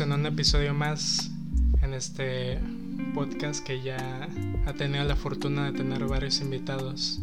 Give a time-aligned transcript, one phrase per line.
[0.00, 1.30] en un episodio más
[1.82, 2.58] en este
[3.14, 4.26] podcast que ya
[4.64, 7.20] ha tenido la fortuna de tener varios invitados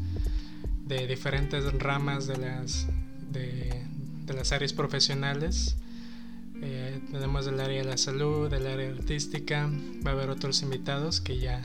[0.85, 2.85] de diferentes ramas de las,
[3.31, 3.83] de,
[4.27, 5.77] las áreas profesionales.
[6.61, 9.67] Eh, tenemos del área de la salud, del área artística,
[10.05, 11.63] va a haber otros invitados que ya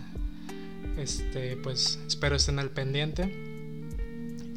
[0.97, 3.31] este, pues espero estén al pendiente.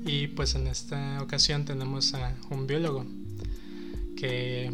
[0.05, 3.05] Y pues en esta ocasión tenemos a un biólogo
[4.15, 4.71] que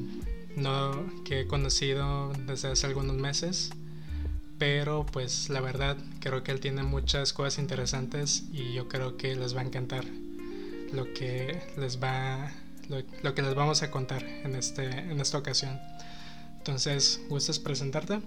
[0.55, 3.71] no que he conocido desde hace algunos meses
[4.57, 9.35] pero pues la verdad creo que él tiene muchas cosas interesantes y yo creo que
[9.35, 10.05] les va a encantar
[10.93, 12.53] lo que les va
[12.87, 15.79] lo, que les vamos a contar en este en esta ocasión.
[16.59, 18.21] Entonces gustas presentarte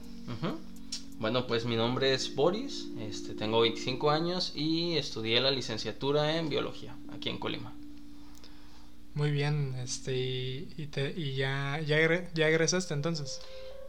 [1.18, 6.50] bueno pues mi nombre es Boris este tengo 25 años y estudié la licenciatura en
[6.50, 7.72] biología aquí en Colima
[9.16, 11.96] muy bien, este, y, te, y ya, ya,
[12.34, 13.40] ya egresaste entonces.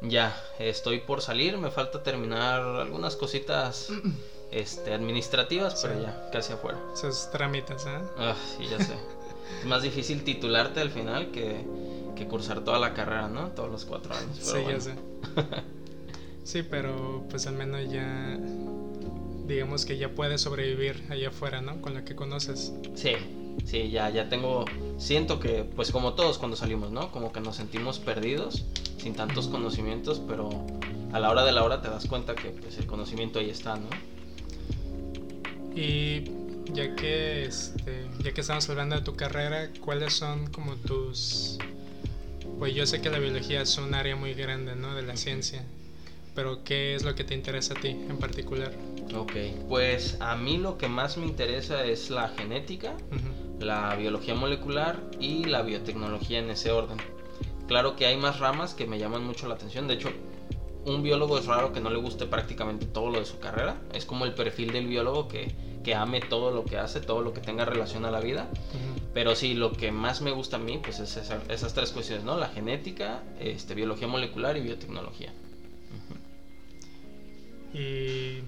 [0.01, 3.89] Ya, estoy por salir, me falta terminar algunas cositas
[4.51, 6.79] este, administrativas, pero ya, casi afuera.
[6.93, 7.99] Esos trámites, ¿eh?
[8.17, 8.93] Ah, sí, ya sé.
[9.59, 11.65] es más difícil titularte al final que,
[12.15, 13.49] que, cursar toda la carrera, ¿no?
[13.49, 14.37] Todos los cuatro años.
[14.39, 14.93] sí, ya sé.
[16.45, 18.39] sí, pero pues al menos ya,
[19.45, 21.81] digamos que ya puedes sobrevivir allá afuera, ¿no?
[21.81, 22.71] Con lo que conoces.
[22.95, 23.11] Sí,
[23.65, 24.65] sí, ya, ya tengo,
[24.97, 27.11] siento que, pues como todos cuando salimos, ¿no?
[27.11, 28.65] Como que nos sentimos perdidos,
[28.97, 30.49] sin tantos conocimientos, pero
[31.11, 33.75] a la hora de la hora te das cuenta que pues el conocimiento ahí está,
[33.75, 33.89] ¿no?
[35.75, 36.23] Y
[36.73, 41.57] ya que, este, ya que estamos hablando de tu carrera, ¿cuáles son como tus...
[42.59, 44.95] Pues yo sé que la biología es un área muy grande, ¿no?
[44.95, 45.63] De la ciencia
[46.37, 48.71] pero ¿qué es lo que te interesa a ti en particular?
[49.15, 49.33] Ok,
[49.67, 52.93] pues a mí lo que más me interesa es la genética,
[53.59, 56.97] la biología molecular y la biotecnología en ese orden.
[57.67, 60.09] Claro que hay más ramas que me llaman mucho la atención, de hecho
[60.85, 64.05] un biólogo es raro que no le guste prácticamente todo lo de su carrera, es
[64.05, 65.53] como el perfil del biólogo que,
[65.83, 68.47] que ame todo lo que hace, todo lo que tenga relación a la vida.
[69.13, 71.17] Pero sí, lo que más me gusta a mí, pues es
[71.49, 72.37] esas tres cuestiones, ¿no?
[72.37, 75.33] La genética, este, biología molecular y biotecnología.
[77.73, 78.41] Y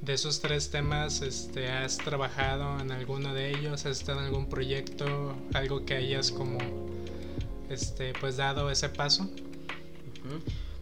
[0.00, 3.86] de esos tres temas, este, ¿has trabajado en alguno de ellos?
[3.86, 5.34] ¿Has estado en algún proyecto?
[5.54, 6.58] ¿Algo que hayas como
[7.70, 9.28] este, pues dado ese paso?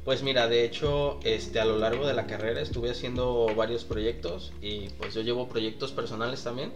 [0.04, 4.52] Pues mira, de hecho, este, a lo largo de la carrera estuve haciendo varios proyectos
[4.60, 6.72] y pues yo llevo proyectos personales también.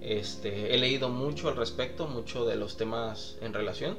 [0.00, 3.96] este, he leído mucho al respecto, mucho de los temas en relación.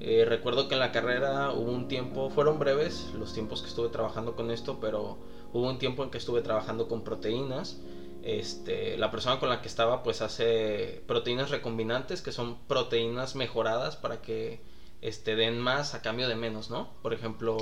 [0.00, 3.88] Eh, recuerdo que en la carrera hubo un tiempo, fueron breves los tiempos que estuve
[3.88, 5.18] trabajando con esto, pero
[5.52, 7.78] hubo un tiempo en que estuve trabajando con proteínas.
[8.22, 13.96] Este, la persona con la que estaba pues hace proteínas recombinantes, que son proteínas mejoradas
[13.96, 14.60] para que
[15.00, 16.90] este, den más a cambio de menos, ¿no?
[17.02, 17.58] Por ejemplo,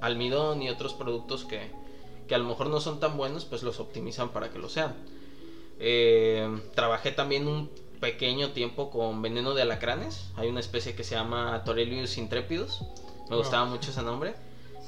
[0.00, 1.70] almidón y otros productos que,
[2.26, 4.94] que a lo mejor no son tan buenos, pues los optimizan para que lo sean.
[5.78, 7.70] Eh, trabajé también un
[8.00, 10.30] pequeño tiempo con veneno de alacranes.
[10.36, 12.80] Hay una especie que se llama Torelius intrepidus.
[13.28, 14.34] Me gustaba mucho ese nombre.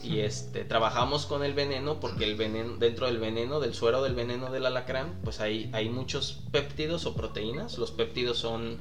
[0.03, 4.15] Y este trabajamos con el veneno porque el veneno dentro del veneno del suero del
[4.15, 7.78] veneno del alacrán, pues hay hay muchos péptidos o proteínas.
[7.78, 8.78] Los péptidos son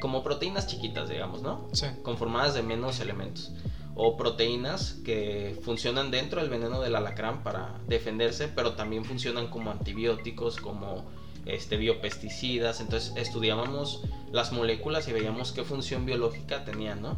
[0.00, 1.68] como proteínas chiquitas, digamos, ¿no?
[1.72, 1.86] Sí.
[2.02, 3.52] Conformadas de menos elementos
[3.96, 9.70] o proteínas que funcionan dentro del veneno del alacrán para defenderse, pero también funcionan como
[9.70, 11.06] antibióticos, como
[11.46, 17.16] este, biopesticidas, entonces estudiábamos las moléculas y veíamos qué función biológica tenían, ¿no?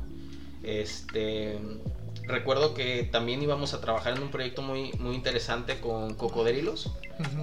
[0.62, 1.58] Este,
[2.28, 6.92] recuerdo que también íbamos a trabajar en un proyecto muy, muy interesante con cocodrilos.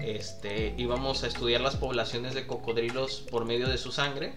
[0.02, 4.36] este, íbamos a estudiar las poblaciones de cocodrilos por medio de su sangre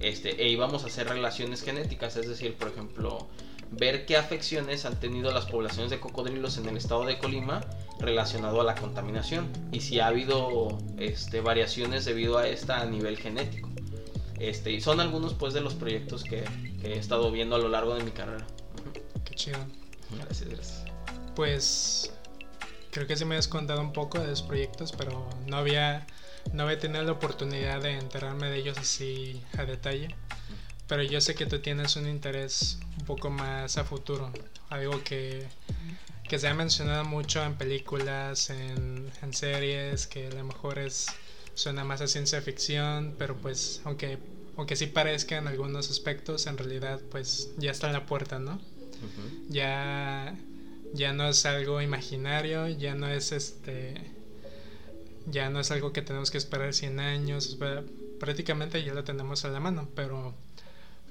[0.00, 3.26] este, e íbamos a hacer relaciones genéticas, es decir, por ejemplo,
[3.70, 7.62] ver qué afecciones han tenido las poblaciones de cocodrilos en el estado de Colima
[7.98, 13.16] relacionado a la contaminación y si ha habido este, variaciones debido a esta a nivel
[13.16, 13.70] genético.
[14.38, 16.44] Este, y son algunos pues de los proyectos que,
[16.84, 18.46] he estado viendo a lo largo de mi carrera.
[19.24, 19.58] Qué chido.
[20.10, 20.84] Gracias.
[21.34, 22.12] Pues
[22.90, 26.06] creo que sí me has contado un poco de los proyectos, pero no había,
[26.52, 30.14] no había tenido la oportunidad de enterarme de ellos así a detalle
[30.88, 34.30] pero yo sé que tú tienes un interés un poco más a futuro,
[34.70, 35.46] algo que,
[36.28, 41.06] que se ha mencionado mucho en películas, en, en, series, que a lo mejor es,
[41.54, 44.18] suena más a ciencia ficción, pero pues aunque,
[44.56, 48.60] aunque sí parezca en algunos aspectos, en realidad pues ya está en la puerta, ¿no?
[49.48, 50.36] Ya
[50.92, 53.94] ya no es algo imaginario, ya no es este
[55.26, 57.58] ya no es algo que tenemos que esperar 100 años,
[58.20, 60.34] prácticamente ya lo tenemos a la mano, pero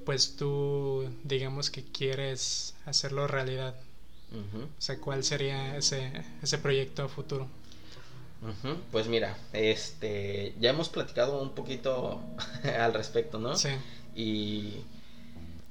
[0.05, 3.75] pues tú digamos que quieres hacerlo realidad.
[4.31, 6.11] O sea, ¿cuál sería ese,
[6.41, 7.47] ese proyecto futuro?
[8.91, 12.21] Pues mira, este, ya hemos platicado un poquito
[12.79, 13.55] al respecto, ¿no?
[13.55, 13.69] Sí.
[14.15, 14.81] Y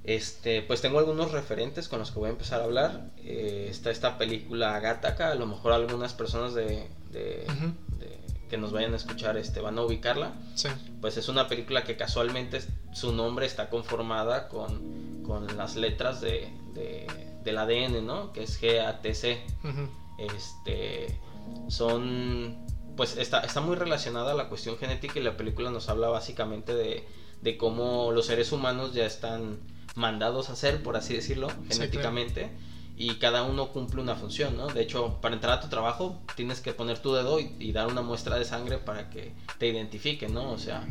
[0.04, 3.10] este, pues tengo algunos referentes con los que voy a empezar a hablar.
[3.24, 6.86] Eh, está esta película Gataca, a lo mejor algunas personas de,
[8.50, 10.32] que nos vayan a escuchar este, van a ubicarla.
[10.54, 10.68] Sí.
[11.00, 12.60] Pues es una película que casualmente
[12.92, 16.50] su nombre está conformada con, con las letras de,
[17.42, 18.32] del ADN, ¿no?
[18.34, 19.38] Que es GATC.
[20.18, 21.18] Este
[21.68, 22.64] son
[22.96, 26.74] pues está, está muy relacionada a la cuestión genética y la película nos habla básicamente
[26.74, 27.04] de,
[27.42, 29.58] de cómo los seres humanos ya están
[29.94, 32.50] mandados a hacer, por así decirlo, genéticamente.
[32.96, 34.68] Y cada uno cumple una función, ¿no?
[34.68, 38.02] De hecho, para entrar a tu trabajo tienes que poner tu dedo y, dar una
[38.02, 40.52] muestra de sangre para que te identifiquen, ¿no?
[40.52, 40.86] O sea,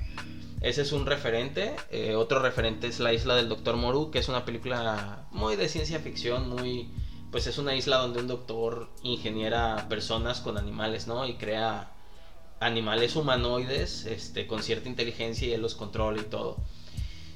[0.60, 1.74] ese es un referente.
[1.92, 5.70] Eh, otro referente es La isla del Doctor Moru, que es una película muy de
[5.70, 6.90] ciencia ficción, muy
[7.34, 11.26] pues es una isla donde un doctor ingeniera personas con animales, ¿no?
[11.28, 11.92] Y crea
[12.60, 16.58] animales humanoides este, con cierta inteligencia y él los controla y todo.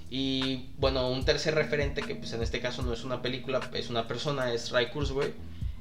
[0.09, 3.89] Y bueno, un tercer referente que pues en este caso no es una película, es
[3.89, 5.33] una persona, es Ray Kurzweil.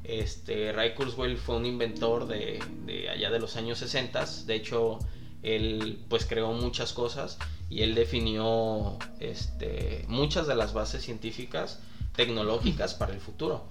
[0.05, 4.25] Este, Ray Kurzweil fue un inventor de, de allá de los años 60.
[4.46, 4.99] De hecho,
[5.43, 7.38] él pues creó muchas cosas
[7.70, 11.81] y él definió este, muchas de las bases científicas
[12.14, 13.64] tecnológicas para el futuro.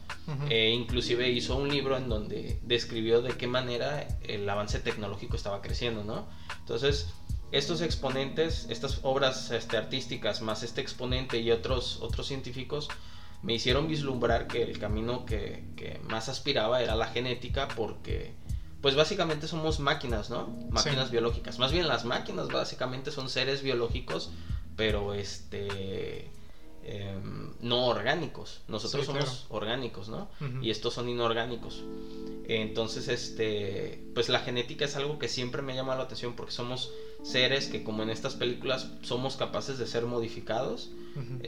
[0.50, 5.62] e inclusive hizo un libro en donde describió de qué manera el avance tecnológico estaba
[5.62, 6.28] creciendo, ¿no?
[6.60, 7.07] Entonces,
[7.51, 12.89] estos exponentes, estas obras este, artísticas, más este exponente y otros, otros científicos,
[13.44, 18.33] me hicieron vislumbrar que el camino que, que más aspiraba era la genética porque
[18.81, 20.47] pues básicamente somos máquinas, ¿no?
[20.69, 21.57] Máquinas biológicas.
[21.59, 24.30] Más bien las máquinas básicamente son seres biológicos,
[24.75, 26.30] pero este
[26.88, 28.62] Em, no orgánicos.
[28.68, 30.30] Nosotros somos orgánicos, ¿no?
[30.62, 31.83] Y estos son inorgánicos.
[32.47, 36.51] Entonces, este, pues la genética es algo que siempre me ha llamado la atención porque
[36.51, 36.92] somos
[37.25, 40.92] seres que como en estas películas somos capaces de ser modificados.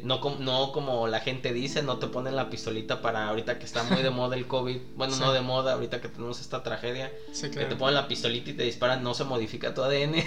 [0.04, 3.84] no, no como la gente dice, no te ponen la pistolita para ahorita que está
[3.84, 4.78] muy de moda el COVID.
[4.98, 7.12] Bueno, no de moda, ahorita que tenemos esta tragedia.
[7.42, 10.16] Que te ponen la pistolita y te disparan, no se modifica tu ADN.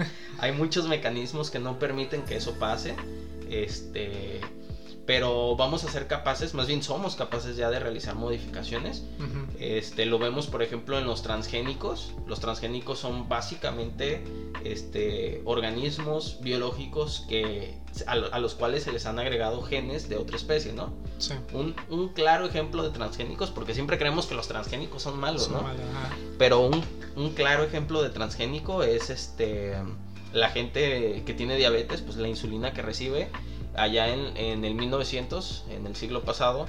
[0.38, 2.96] Hay muchos mecanismos que no permiten que eso pase.
[3.50, 4.40] Este,
[5.06, 9.04] pero vamos a ser capaces, más bien somos capaces ya de realizar modificaciones.
[9.60, 12.12] Este, lo vemos, por ejemplo, en los transgénicos.
[12.26, 14.24] Los transgénicos son básicamente
[14.64, 20.72] este, organismos biológicos que, a, los cuales se les han agregado genes de otra especie,
[20.72, 20.92] ¿no?
[21.18, 21.34] Sí.
[21.52, 25.64] Un, un, claro ejemplo de transgénicos, porque siempre creemos que los transgénicos son malos, ¿no?
[26.36, 26.82] Pero un,
[27.14, 29.76] un claro ejemplo de transgénico es este
[30.32, 33.30] la gente que tiene diabetes, pues la insulina que recibe
[33.76, 36.66] allá en, en el 1900, en el siglo pasado,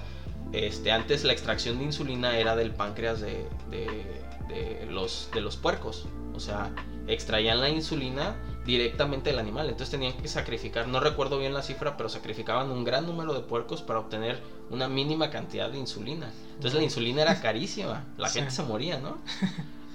[0.54, 6.06] este, antes la extracción de insulina era del páncreas de, de, los, de los puercos.
[6.36, 6.72] O sea,
[7.08, 8.36] extraían la insulina
[8.66, 9.68] directamente del animal.
[9.68, 13.42] Entonces tenían que sacrificar, no recuerdo bien la cifra, pero sacrificaban un gran número de
[13.42, 16.32] puercos para obtener una mínima cantidad de insulina.
[16.56, 19.18] Entonces la insulina era carísima, la gente se moría, ¿no?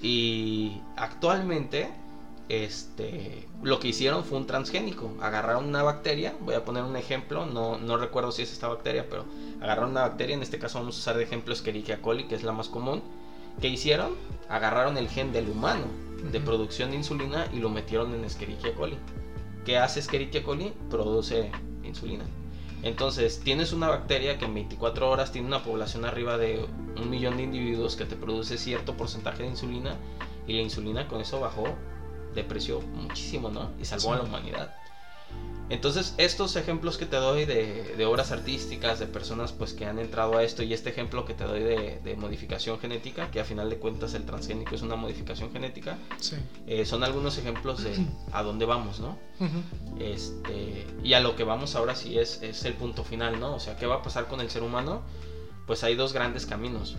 [0.01, 1.89] Y actualmente
[2.49, 5.13] este, lo que hicieron fue un transgénico.
[5.21, 9.07] Agarraron una bacteria, voy a poner un ejemplo, no, no recuerdo si es esta bacteria,
[9.09, 9.25] pero
[9.61, 12.43] agarraron una bacteria, en este caso vamos a usar de ejemplo Escherichia coli, que es
[12.43, 13.01] la más común.
[13.61, 14.15] ¿Qué hicieron?
[14.49, 15.85] Agarraron el gen del humano
[16.31, 18.97] de producción de insulina y lo metieron en Escherichia coli.
[19.65, 20.73] ¿Qué hace Escherichia coli?
[20.89, 21.51] Produce
[21.83, 22.25] insulina.
[22.81, 26.65] Entonces, tienes una bacteria que en 24 horas tiene una población arriba de
[27.01, 29.95] un millón de individuos que te produce cierto porcentaje de insulina
[30.47, 31.63] y la insulina con eso bajó
[32.33, 33.71] depreció muchísimo, ¿no?
[33.79, 34.73] Y salvó a la humanidad.
[35.69, 40.37] Entonces, estos ejemplos que te doy de, obras artísticas, de personas pues que han entrado
[40.37, 43.77] a esto, y este ejemplo que te doy de, modificación genética, que a final de
[43.77, 45.97] cuentas el transgénico es una modificación genética,
[46.67, 47.95] eh, son algunos ejemplos de
[48.31, 49.17] a dónde vamos, ¿no?
[49.99, 53.55] este, y a lo que vamos ahora sí es, es el punto final, ¿no?
[53.55, 55.01] O sea, ¿qué va a pasar con el ser humano?
[55.65, 56.97] Pues hay dos grandes caminos.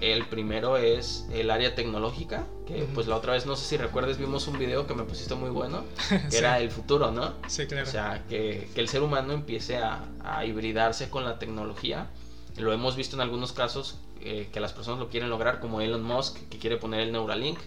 [0.00, 4.18] El primero es el área tecnológica, que pues la otra vez, no sé si recuerdes,
[4.18, 5.84] vimos un video que me pusiste muy bueno,
[6.30, 7.32] que era el futuro, ¿no?
[7.48, 7.88] Sí, claro.
[7.88, 10.04] O sea, que, el ser humano empiece a,
[10.44, 12.08] hibridarse con la tecnología.
[12.56, 16.02] Lo hemos visto en algunos casos eh, que las personas lo quieren lograr, como Elon
[16.02, 17.58] Musk, que quiere poner el Neuralink.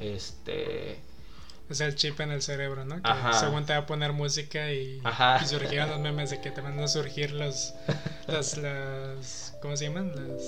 [0.00, 1.00] Este
[1.72, 3.02] es el chip en el cerebro, ¿no?
[3.02, 5.00] Que según te va a poner música y,
[5.42, 7.74] y surgieron los memes de que te van a surgir los,
[8.26, 10.12] las, las, ¿cómo se llaman?
[10.14, 10.42] Las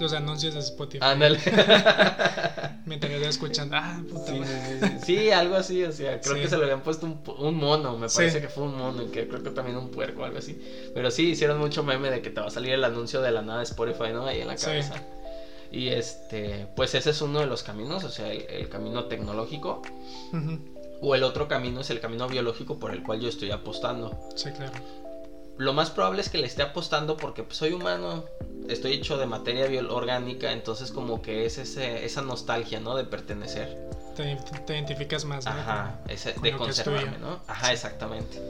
[0.00, 1.04] los anuncios de Spotify.
[1.04, 1.38] Ándale.
[2.86, 4.32] Mientras yo escuchando, ah, puta
[5.04, 6.40] Sí, algo así, o sea, creo Sí.
[6.42, 7.06] que se le habían puesto
[7.38, 8.16] un, mono, me Sí.
[8.16, 10.58] parece que fue un mono, y que creo que también un puerco o algo así.
[10.94, 13.42] Pero sí, hicieron mucho meme de que te va a salir el anuncio de la
[13.42, 14.26] nada de Spotify, ¿no?
[14.26, 14.64] Ahí en la Sí.
[14.66, 14.94] cabeza.
[15.72, 19.82] Y este, pues ese es uno de los caminos, o sea, el, el camino tecnológico.
[21.02, 24.28] O el otro camino es el camino biológico por el cual yo estoy apostando.
[24.34, 24.72] Sí, claro.
[25.56, 28.24] Lo más probable es que le esté apostando porque pues, soy humano,
[28.68, 32.96] estoy hecho de materia orgánica, entonces como que es ese, esa nostalgia, ¿no?
[32.96, 33.78] De pertenecer.
[34.16, 34.36] Te,
[34.66, 35.50] te identificas más, ¿no?
[35.52, 37.18] Ajá, ese- con de conservarme.
[37.18, 37.40] ¿no?
[37.46, 37.72] Ajá, Sí.
[37.72, 38.40] exactamente.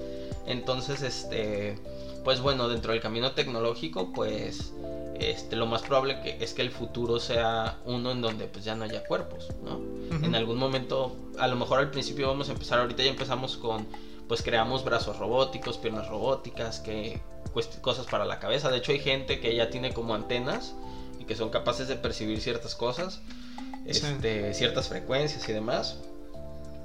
[0.47, 1.77] Entonces, este,
[2.25, 4.73] pues bueno, dentro del camino tecnológico, pues,
[5.21, 8.75] este, lo más probable que es que el futuro sea uno en donde pues ya
[8.75, 9.81] no haya cuerpos, ¿no?
[10.25, 13.87] En algún momento, a lo mejor al principio vamos a empezar, ahorita ya empezamos con,
[14.29, 17.21] pues creamos brazos robóticos, piernas robóticas, que
[17.55, 18.71] cuest- cosas para la cabeza.
[18.71, 20.75] De hecho, hay gente que ya tiene como antenas
[21.19, 23.21] y que son capaces de percibir ciertas cosas,
[23.87, 23.91] Sí.
[24.05, 25.99] este, ciertas frecuencias y demás.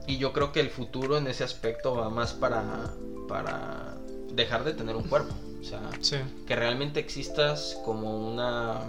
[0.07, 2.91] Y yo creo que el futuro en ese aspecto va más para,
[3.27, 3.95] para
[4.31, 5.33] dejar de tener un cuerpo.
[5.65, 8.81] O sea, Sí, que realmente existas como una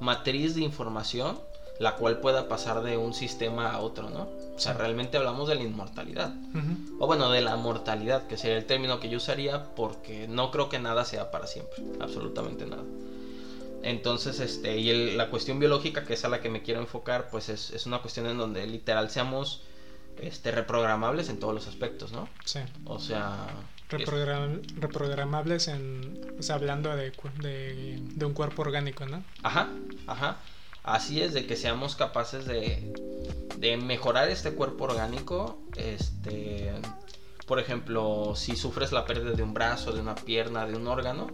[0.00, 1.38] matriz de información
[1.80, 4.22] la cual pueda pasar de un sistema a otro, ¿no?
[4.56, 4.78] O sea, Sí.
[4.78, 6.32] realmente hablamos de la inmortalidad.
[6.98, 10.68] O bueno, de la mortalidad, que sería el término que yo usaría porque no creo
[10.68, 12.82] que nada sea para siempre, absolutamente nada.
[13.84, 17.30] Entonces, este, y el- la cuestión biológica, que es a la que me quiero enfocar,
[17.30, 19.62] pues es, es una cuestión en donde literal seamos
[20.20, 22.28] este, reprogramables en todos los aspectos, ¿no?
[22.44, 22.58] sí.
[22.86, 23.46] O sea...
[23.96, 29.22] es- Reprogram- reprogramables en, o sea, hablando de, de, de un cuerpo orgánico, ¿no?
[29.42, 29.68] Ajá,
[30.06, 30.36] ajá.
[30.84, 32.92] Así es, de que seamos capaces de,
[33.58, 35.58] de mejorar este cuerpo orgánico.
[35.76, 36.72] Este,
[37.46, 41.26] por ejemplo, si sufres la pérdida de un brazo, de una pierna, de un órgano,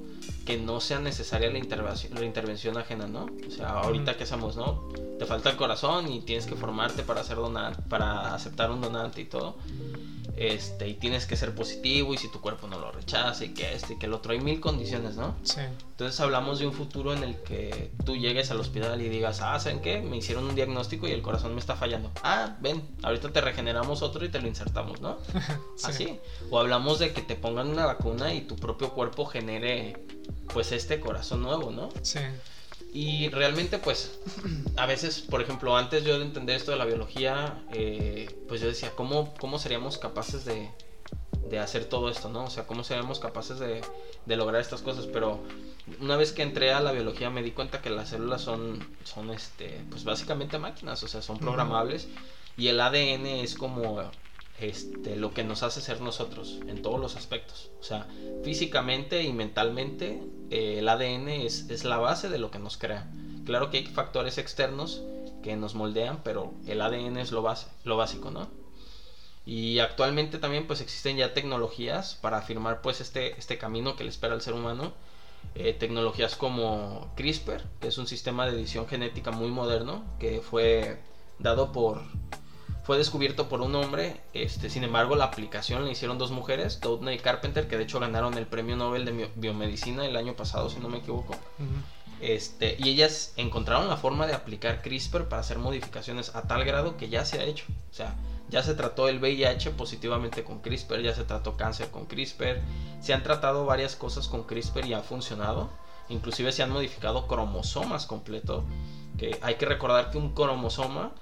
[0.46, 3.30] que no sea necesaria la intervención, la intervención ajena, ¿no?
[3.46, 4.88] O sea, ahorita que hacemos, ¿no?
[5.18, 9.20] Te falta el corazón y tienes que formarte para hacer donar, para aceptar un donante
[9.20, 9.56] y todo.
[10.36, 13.72] Este, y tienes que ser positivo y si tu cuerpo no lo rechaza y que
[13.72, 15.36] este y que el otro, hay mil condiciones, ¿no?
[15.44, 19.40] Sí, Entonces hablamos de un futuro en el que tú llegues al hospital y digas,
[19.42, 20.00] ah, ¿saben qué?
[20.00, 22.10] Me hicieron un diagnóstico y el corazón me está fallando.
[22.22, 25.18] Ah, ven, ahorita te regeneramos otro y te lo insertamos, ¿no?
[25.76, 25.86] sí.
[25.86, 26.20] Así.
[26.50, 30.04] O hablamos de que te pongan una vacuna y tu propio cuerpo genere
[30.52, 31.90] pues este corazón nuevo, ¿no?
[32.02, 32.18] Sí,
[32.94, 34.20] Y realmente pues
[34.76, 38.68] a veces, por ejemplo, antes yo de entender esto de la biología, eh, pues yo
[38.68, 40.70] decía, ¿cómo, cómo seríamos capaces de,
[41.50, 42.44] de hacer todo esto, ¿no?
[42.44, 43.82] O sea, ¿cómo seríamos capaces de,
[44.26, 45.08] de lograr estas cosas?
[45.08, 45.42] Pero
[46.00, 49.30] una vez que entré a la biología me di cuenta que las células son, son
[49.30, 52.06] este, pues básicamente máquinas, o sea, son programables
[52.56, 54.12] y el ADN es como
[54.60, 57.70] este, lo que nos hace ser nosotros en todos los aspectos.
[57.80, 58.06] O sea,
[58.42, 63.10] físicamente y mentalmente eh, el ADN es, es la base de lo que nos crea.
[63.44, 65.02] Claro que hay factores externos
[65.42, 68.48] que nos moldean, pero el ADN es lo, base, lo básico, ¿no?
[69.46, 74.10] Y actualmente también pues existen ya tecnologías para afirmar pues este, este camino que le
[74.10, 74.94] espera al ser humano.
[75.54, 80.98] Eh, tecnologías como CRISPR, que es un sistema de edición genética muy moderno, que fue
[81.38, 82.02] dado por...
[82.84, 87.14] Fue descubierto por un hombre, este, sin embargo la aplicación la hicieron dos mujeres, Doudna
[87.14, 90.68] y Carpenter, que de hecho ganaron el premio Nobel de Bio- Biomedicina el año pasado,
[90.68, 91.34] si no me equivoco.
[92.20, 96.96] Este, y ellas encontraron la forma de aplicar CRISPR para hacer modificaciones a tal grado
[96.96, 97.64] que ya se ha hecho.
[97.90, 98.14] O sea,
[98.50, 102.60] ya se trató el VIH positivamente con CRISPR, ya se trató cáncer con CRISPR,
[103.00, 105.70] se han tratado varias cosas con CRISPR y ha funcionado.
[106.10, 108.62] Inclusive se han modificado cromosomas completos.
[109.18, 111.12] Que hay que recordar que un cromosoma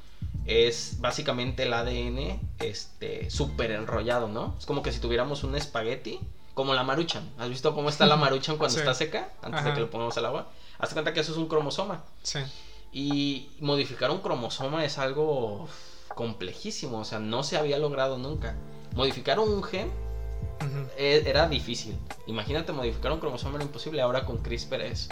[0.46, 4.54] es básicamente el ADN este súper enrollado, ¿no?
[4.58, 6.18] Es como que si tuviéramos un espagueti,
[6.54, 7.30] como la maruchan.
[7.38, 8.80] ¿Has visto cómo está la maruchan cuando Sí.
[8.80, 9.30] está seca?
[9.42, 10.49] Antes de que lo pongamos al agua.
[10.78, 12.02] Hazte cuenta que eso es un cromosoma.
[12.22, 12.40] Sí,
[12.92, 15.68] Y modificar un cromosoma es algo
[16.08, 18.54] complejísimo, o sea, no se había logrado nunca.
[18.94, 19.90] Modificar un gen
[20.99, 21.96] e- era difícil.
[22.26, 25.08] Imagínate modificar un cromosoma era imposible, ahora con CRISPR es,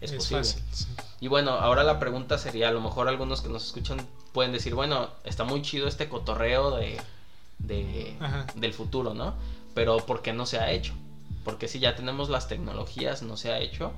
[0.00, 0.42] es, es posible.
[0.44, 0.62] fácil.
[0.72, 0.86] sí.
[1.20, 4.74] Y bueno, ahora la pregunta sería, a lo mejor algunos que nos escuchan pueden decir,
[4.74, 6.98] bueno, está muy chido este cotorreo de,
[7.58, 8.16] de
[8.54, 9.34] del futuro, ¿no?
[9.74, 10.94] Pero ¿por qué no se ha hecho?
[11.44, 13.92] Porque si ya tenemos las tecnologías, no se ha hecho.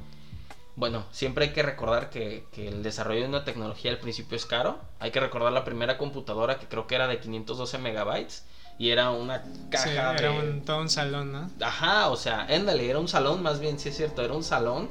[0.75, 4.47] Bueno, siempre hay que recordar que, que el desarrollo de una tecnología al principio es
[4.47, 4.79] caro.
[5.00, 8.45] Hay que recordar la primera computadora que creo que era de 512 megabytes
[8.79, 10.25] y era una caja Sí, de...
[10.26, 11.50] era un, todo un salón, ¿no?
[11.61, 14.88] Ajá, o sea, éndale, era un salón, más bien, sí es cierto, era un salón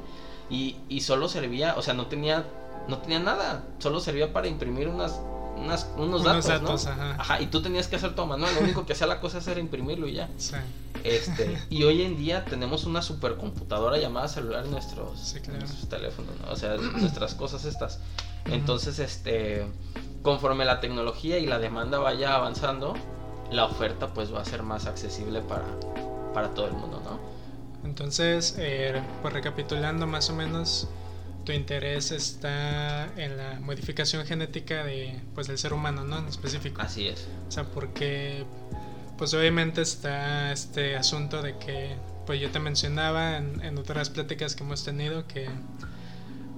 [0.52, 2.44] y, y solo servía, o sea, no tenía,
[2.86, 5.18] no tenía nada, solo servía para imprimir unas,
[5.56, 7.40] unas, unos, datos, ajá.
[7.40, 10.06] y tú tenías que hacer todo manual, lo único que hacía la cosa era imprimirlo
[10.06, 10.28] y ya.
[10.36, 10.56] Sí.
[11.04, 15.34] Este, y hoy en día tenemos una supercomputadora llamada celular en nuestros,
[15.88, 17.98] teléfonos, o sea, nuestras cosas estas.
[18.44, 19.66] Entonces, este,
[20.22, 22.94] conforme la tecnología y la demanda vaya avanzando,
[23.50, 25.64] la oferta pues va a ser más accesible para,
[26.34, 27.31] para todo el mundo, ¿no?
[27.84, 30.88] Entonces, eh, pues recapitulando más o menos,
[31.44, 36.18] tu interés está en la modificación genética de, pues, del ser humano, ¿no?
[36.18, 36.80] En específico.
[36.82, 37.26] Así es.
[37.48, 38.44] O sea, porque,
[39.18, 41.96] pues obviamente está este asunto de que,
[42.26, 45.48] pues yo te mencionaba en, otras pláticas que hemos tenido que,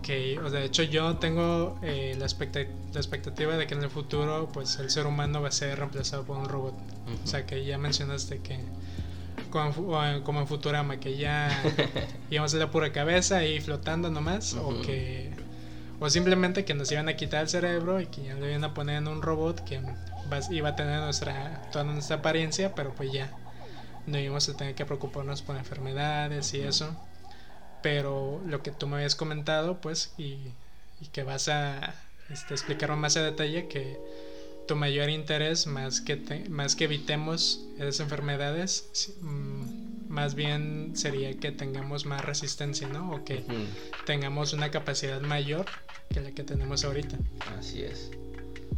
[0.03, 3.91] que o sea, de hecho yo tengo eh, la, la, expectativa de que en el
[3.91, 6.75] futuro, pues el ser humano va a ser reemplazado por un robot.
[7.25, 8.59] O sea, que ya mencionaste que
[9.55, 11.49] como, en Futurama, que ya
[12.31, 15.31] íbamos a la pura cabeza y flotando nomás, o que
[16.01, 18.75] o simplemente que nos iban a quitar el cerebro y que ya lo iban a
[18.75, 19.81] poner en un robot que
[20.51, 23.31] iba a tener nuestra toda nuestra apariencia, pero pues ya
[24.07, 26.97] no íbamos a tener que preocuparnos por enfermedades y eso.
[27.81, 30.39] Pero lo que tú me habías comentado, pues, y,
[31.01, 31.95] y que vas a
[32.31, 33.99] este, explicarlo más a detalle, que
[34.67, 36.17] tu mayor interés, más que,
[36.49, 43.13] más que evitemos esas enfermedades, mm, más bien sería que tengamos más resistencia, ¿no?
[43.13, 43.45] O que
[44.07, 45.67] tengamos una capacidad mayor
[46.11, 47.19] que la que tenemos ahorita.
[47.59, 48.11] Así es.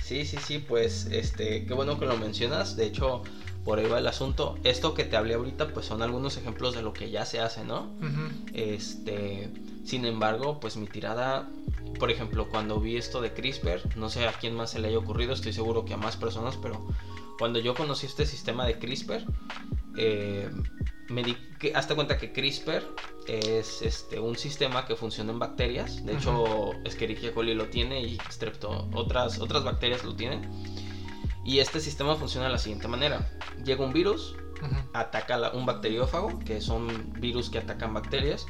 [0.02, 2.76] Sí, sí, sí, pues este, qué bueno que lo mencionas.
[2.76, 3.22] De hecho,
[3.66, 4.56] por ahí va el asunto.
[4.64, 7.64] Esto que te hablé ahorita, pues son algunos ejemplos de lo que ya se hace,
[7.64, 7.90] ¿no?
[8.54, 9.50] Este,
[9.84, 11.50] sin embargo, pues mi tirada
[11.98, 14.98] por ejemplo, cuando vi esto de CRISPR, no sé a quién más se le haya
[14.98, 16.86] ocurrido, estoy seguro que a más personas, pero
[17.38, 19.24] cuando yo conocí este sistema de CRISPR,
[19.96, 20.50] eh,
[21.08, 22.82] me di que, hasta cuenta que CRISPR
[23.26, 26.04] es este, un sistema que funciona en bacterias.
[26.04, 28.18] De hecho, Escherichia coli lo tiene y
[28.92, 30.50] otras, otras bacterias lo tienen.
[31.46, 33.30] Y este sistema funciona de la siguiente manera.
[33.64, 34.34] Llega un virus,
[34.92, 38.46] ataca un bacteriófago, que son virus que atacan bacterias,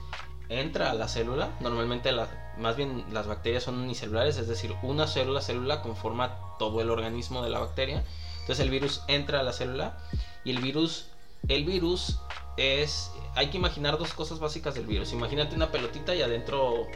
[0.49, 1.51] entra a la célula.
[1.61, 2.27] Normalmente la,
[2.59, 7.43] más bien las bacterias son unicelulares, es decir, una célula célula conforma todo el organismo
[7.43, 8.03] de la bacteria.
[8.41, 9.99] Entonces el virus entra a la célula
[10.43, 11.11] y el virus,
[11.49, 12.19] el virus
[12.57, 15.13] es, hay que imaginar dos cosas básicas del virus.
[15.13, 16.87] Imagínate una pelotita y adentro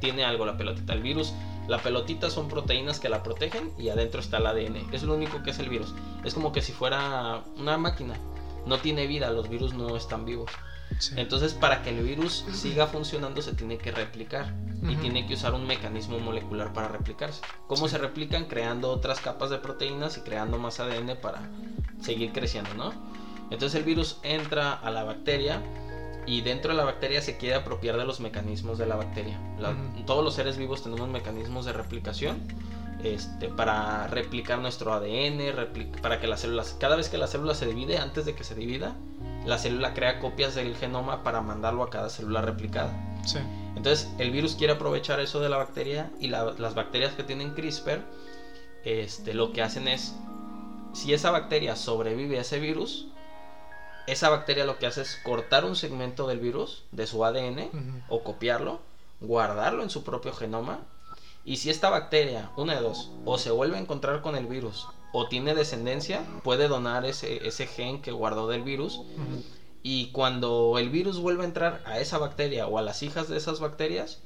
[0.00, 0.92] tiene algo la pelotita.
[0.92, 1.32] El virus,
[1.68, 4.88] la pelotita son proteínas que la protegen y adentro está el ADN.
[4.92, 5.94] Es lo único que es el virus.
[6.24, 8.14] Es como que si fuera una máquina.
[8.66, 10.50] No tiene vida, los virus no están vivos.
[11.16, 15.52] Entonces, para que el virus siga funcionando, se tiene que replicar y tiene que usar
[15.52, 17.42] un mecanismo molecular para replicarse.
[17.66, 18.46] ¿Cómo se replican?
[18.46, 21.50] Creando otras capas de proteínas y creando más ADN para
[22.00, 22.92] seguir creciendo, ¿no?
[23.50, 25.62] Entonces, el virus entra a la bacteria
[26.28, 29.40] y dentro de la bacteria se quiere apropiar de los mecanismos de la bacteria.
[30.06, 32.36] Todos los seres vivos tenemos mecanismos de replicación.
[33.02, 35.38] Este, para replicar nuestro ADN,
[36.02, 38.54] para que las células, cada vez que la célula se divide, antes de que se
[38.54, 38.94] divida,
[39.46, 42.92] la célula crea copias del genoma para mandarlo a cada célula replicada.
[43.76, 48.02] Entonces, el virus quiere aprovechar eso de la bacteria y las bacterias que tienen CRISPR,
[48.84, 50.14] este, lo que hacen es,
[50.92, 53.08] si esa bacteria sobrevive a ese virus,
[54.08, 57.70] esa bacteria lo que hace es cortar un segmento del virus, de su ADN,
[58.08, 58.80] o copiarlo,
[59.20, 60.80] guardarlo en su propio genoma,
[61.44, 64.86] y si esta bacteria, una de dos, o se vuelve a encontrar con el virus
[65.12, 69.00] o tiene descendencia, puede donar ese, ese gen que guardó del virus.
[69.82, 73.38] Y cuando el virus vuelve a entrar a esa bacteria o a las hijas de
[73.38, 74.18] esas bacterias,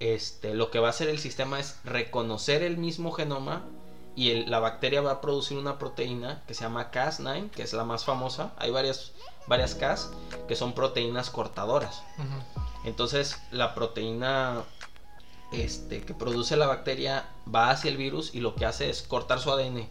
[0.00, 3.64] este, lo que va a hacer el sistema es reconocer el mismo genoma
[4.16, 7.84] y la bacteria va a producir una proteína que se llama Cas9, que es la
[7.84, 8.52] más famosa.
[8.58, 9.12] Hay varias,
[9.46, 10.10] varias Cas
[10.46, 12.02] que son proteínas cortadoras.
[12.84, 14.62] Entonces la proteína
[15.52, 19.40] este, que produce la bacteria va hacia el virus y lo que hace es cortar
[19.40, 19.88] su ADN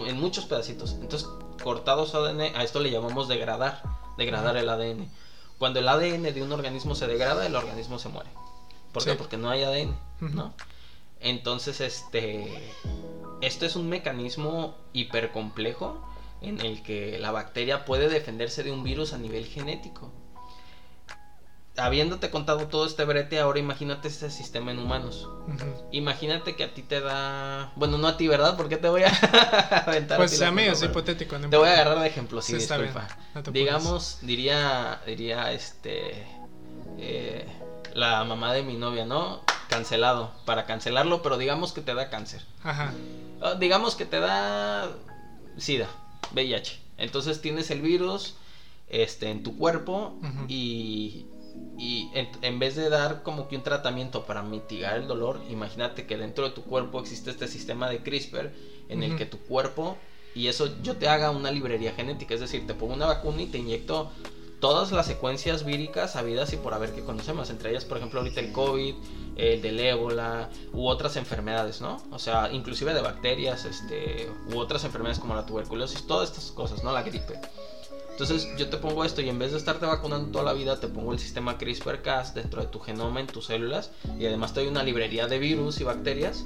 [0.00, 0.94] en muchos pedacitos.
[1.00, 1.28] Entonces,
[1.62, 3.82] cortado su ADN, a esto le llamamos degradar,
[4.16, 5.10] degradar el ADN.
[5.58, 8.30] Cuando el ADN de un organismo se degrada, el organismo se muere.
[8.92, 9.14] ¿Por qué?
[9.14, 10.54] Porque no hay ADN, ¿no?
[11.20, 12.74] Entonces, este,
[13.42, 16.02] esto es un mecanismo hipercomplejo
[16.40, 20.12] en el que la bacteria puede defenderse de un virus a nivel genético
[21.76, 25.28] habiéndote contado todo este brete, ahora imagínate este sistema en humanos.
[25.90, 27.72] Imagínate que a ti te da.
[27.76, 28.56] Bueno, no a ti, ¿verdad?
[28.56, 29.08] Porque te voy a
[29.86, 30.18] aventar.
[30.18, 31.38] Pues a, mí es hipotético.
[31.38, 33.08] te voy a agarrar de ejemplo, sí, disculpa.
[33.52, 36.26] Digamos, diría, diría este.
[36.98, 37.46] Eh,
[37.94, 39.40] la mamá de mi novia, ¿no?
[39.68, 40.32] Cancelado.
[40.44, 42.42] Para cancelarlo, pero digamos que te da cáncer.
[42.62, 42.92] Ajá.
[43.40, 44.90] Ah, digamos que te da.
[45.56, 45.88] SIDA,
[46.32, 46.80] VIH.
[46.98, 48.36] Entonces tienes el virus
[48.88, 51.26] este, en tu cuerpo y
[51.78, 56.16] y en, vez de dar como que un tratamiento para mitigar el dolor, imagínate que
[56.16, 58.52] dentro de tu cuerpo existe este sistema de CRISPR
[58.88, 59.96] en el que tu cuerpo,
[60.34, 63.46] y eso yo te haga una librería genética, es decir, te pongo una vacuna y
[63.46, 64.10] te inyecto
[64.62, 68.38] todas las secuencias víricas habidas y por haber que conocemos, entre ellas por ejemplo ahorita
[68.38, 68.94] el COVID,
[69.34, 72.00] el del ébola u otras enfermedades, ¿no?
[72.12, 76.84] O sea, inclusive de bacterias, este, u otras enfermedades como la tuberculosis, todas estas cosas,
[76.84, 76.92] ¿no?
[76.92, 77.40] La gripe.
[78.12, 80.86] Entonces yo te pongo esto y en vez de estarte vacunando toda la vida, te
[80.86, 84.68] pongo el sistema CRISPR-Cas dentro de tu genoma, en tus células, y además te doy
[84.68, 86.44] una librería de virus y bacterias.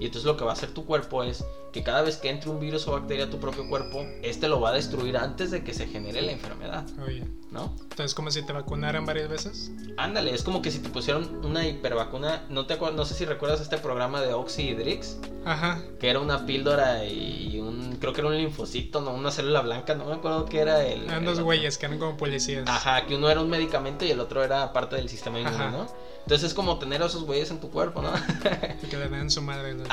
[0.00, 2.50] Y entonces lo que va a hacer tu cuerpo es que cada vez que entre
[2.50, 5.64] un virus o bacteria a tu propio cuerpo, este lo va a destruir antes de
[5.64, 6.86] que se genere la enfermedad.
[7.04, 7.24] Oye.
[7.50, 7.72] ¿No?
[7.82, 9.70] Entonces, como si te vacunaran varias veces.
[9.96, 12.46] Ándale, es como que si te pusieron una hipervacuna.
[12.48, 15.18] No, te no sé si recuerdas este programa de Oxy y Drix.
[15.44, 15.80] Ajá.
[16.00, 17.96] Que era una píldora y un.
[18.00, 19.12] Creo que era un linfocito, ¿no?
[19.12, 21.04] Una célula blanca, no me acuerdo qué era el.
[21.04, 22.68] Eran dos güeyes que eran como policías.
[22.68, 25.86] Ajá, que uno era un medicamento y el otro era parte del sistema inmune, ¿no?
[26.24, 28.10] Entonces es como tener a esos güeyes en tu cuerpo, ¿no?
[28.90, 29.86] que le den su madre los,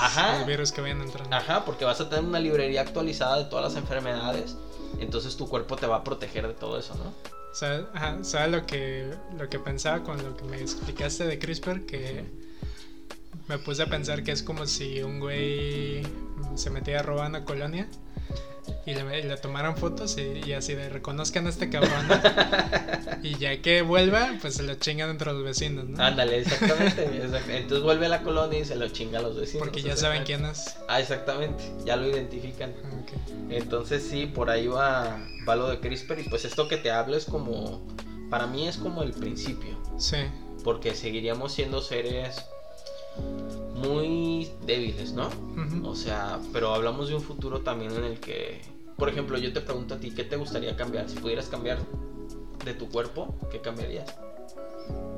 [0.48, 1.36] virus que vayan entrando.
[1.36, 4.56] Ajá, porque vas a tener una librería actualizada de todas las enfermedades.
[5.00, 7.14] Entonces tu cuerpo te va a proteger de todo eso, ¿no?
[7.54, 11.86] ¿Sabes lo que, lo que pensaba con lo que me explicaste de CRISPR?
[11.86, 12.24] Que
[13.50, 16.08] me puse a pensar que es como si un güey
[16.56, 17.90] se metía a robar una colonia
[18.86, 22.08] y le, tomaron fotos y, así de reconozcan a este cabrón.
[23.24, 26.04] y ya que vuelva, pues se lo chingan entre los vecinos, ¿no?
[26.04, 27.04] Ándale, exactamente,
[27.50, 29.68] Entonces vuelve a la colonia y se lo chinga a los vecinos.
[29.68, 30.78] Porque ya saben quién es.
[30.88, 32.74] Ah, exactamente, ya lo identifican.
[33.50, 37.16] Entonces sí, por ahí va, va lo de CRISPR y pues esto que te hablo
[37.16, 37.86] es como,
[38.30, 39.78] para mí es como el principio.
[39.98, 40.18] Sí.
[40.64, 42.46] Porque seguiríamos siendo seres
[43.76, 45.30] muy débiles, ¿no?
[45.84, 48.62] O sea, pero hablamos de un futuro también en el que,
[48.98, 51.10] por ejemplo, yo te pregunto a ti, ¿qué te gustaría cambiar?
[51.10, 51.80] Si pudieras cambiar
[52.64, 54.16] de tu cuerpo, ¿qué cambiarías?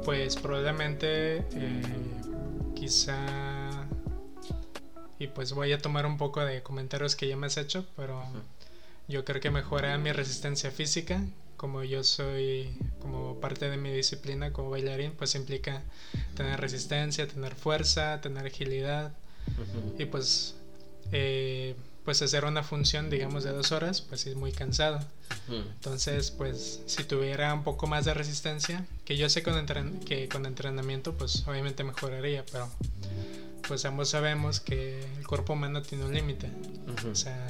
[0.06, 1.82] Pues probablemente, eh,
[2.76, 3.18] quizá,
[5.20, 8.22] y pues voy a tomar un poco de comentarios que ya me has hecho, pero
[9.08, 11.22] yo creo que mejora mi resistencia física,
[11.64, 15.82] como yo soy como parte de mi disciplina como bailarín, pues implica
[16.36, 19.14] tener resistencia, tener fuerza, tener agilidad
[19.98, 20.56] y pues
[21.14, 25.00] eh, pues hacer una función digamos de dos horas pues es muy cansado.
[25.48, 29.66] Entonces pues si tuviera un poco más de resistencia que yo sé con
[30.06, 32.70] que con entrenamiento pues obviamente mejoraría pero
[33.70, 36.50] pues ambos sabemos que el cuerpo humano tiene un límite.
[37.10, 37.48] O sea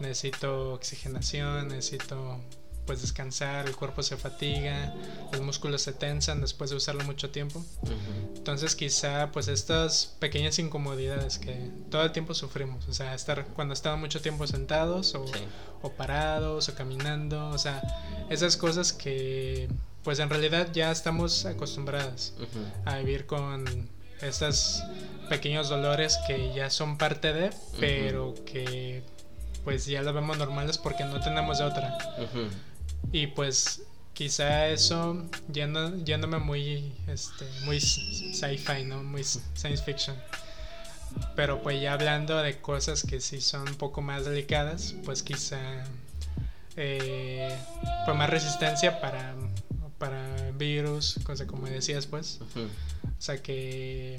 [0.00, 2.38] necesito oxigenación necesito
[2.86, 4.92] pues descansar, el cuerpo se fatiga,
[5.32, 7.64] los músculos se tensan después de usarlo mucho tiempo.
[8.36, 13.74] Entonces quizá pues estas pequeñas incomodidades que todo el tiempo sufrimos, o sea, estar cuando
[13.74, 15.24] estamos mucho tiempo sentados o,
[15.82, 17.82] o parados o caminando, o sea,
[18.30, 19.68] esas cosas que
[20.02, 22.34] pues en realidad ya estamos acostumbradas
[22.84, 23.88] a vivir con
[24.20, 24.82] estos
[25.28, 29.02] pequeños dolores que ya son parte de, pero que
[29.64, 31.96] pues ya lo vemos normales porque no tenemos de otra.
[33.10, 33.82] Y pues
[34.14, 39.02] quizá eso yéndome muy este muy sci-fi, ¿no?
[39.02, 40.16] Muy science fiction.
[41.36, 45.58] Pero pues ya hablando de cosas que sí son un poco más delicadas, pues quizá
[46.76, 47.54] eh,
[48.04, 49.34] pues más resistencia para,
[49.98, 52.40] para virus, cosa como decías pues.
[52.42, 54.16] O sea que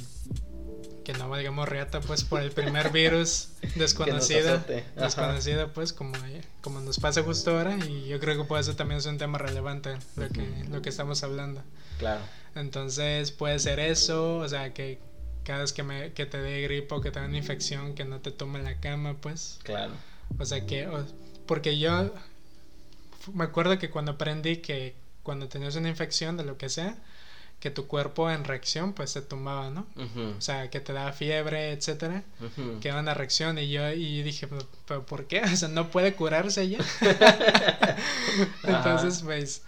[1.03, 4.63] que no digamos reata pues por el primer virus desconocido
[4.95, 6.13] desconocido pues como,
[6.61, 9.37] como nos pasa justo ahora y yo creo que puede ser también es un tema
[9.37, 11.61] relevante lo que lo que estamos hablando.
[11.99, 12.21] Claro.
[12.55, 14.99] Entonces puede ser eso o sea que
[15.43, 18.19] cada vez que me que te dé gripo que te dé una infección que no
[18.19, 19.59] te tome la cama pues.
[19.63, 19.93] Claro.
[20.39, 20.87] O sea que
[21.45, 22.13] porque yo
[23.33, 26.97] me acuerdo que cuando aprendí que cuando tenías una infección de lo que sea
[27.63, 29.87] que tu cuerpo en reacción pues se tumbaba, ¿no?
[30.37, 32.21] O sea, que te daba fiebre, etcétera,
[32.81, 34.49] que era una reacción y yo y dije,
[34.85, 35.41] ¿pero por qué?
[35.53, 36.79] O sea, no puede curarse ya.
[38.65, 39.63] Entonces, pues,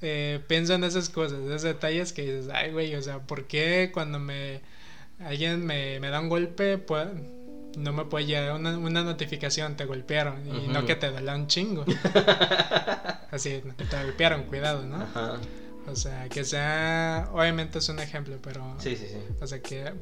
[0.00, 3.90] eh, pienso en esas cosas, esos detalles que dices, ay, güey, o sea, ¿por qué
[3.92, 4.60] cuando me
[5.18, 7.08] alguien me, me da un golpe, pues
[7.76, 11.48] no me puede llegar una, una notificación, te golpearon, y no que te duele un
[11.48, 11.84] chingo.
[13.32, 15.02] Así, te golpearon, cuidado, ¿no?
[15.02, 15.40] Ajá.
[15.90, 18.76] O sea, que sea, obviamente es un ejemplo, pero...
[18.78, 19.18] Sí, sí, sí.
[19.40, 19.92] O sea, que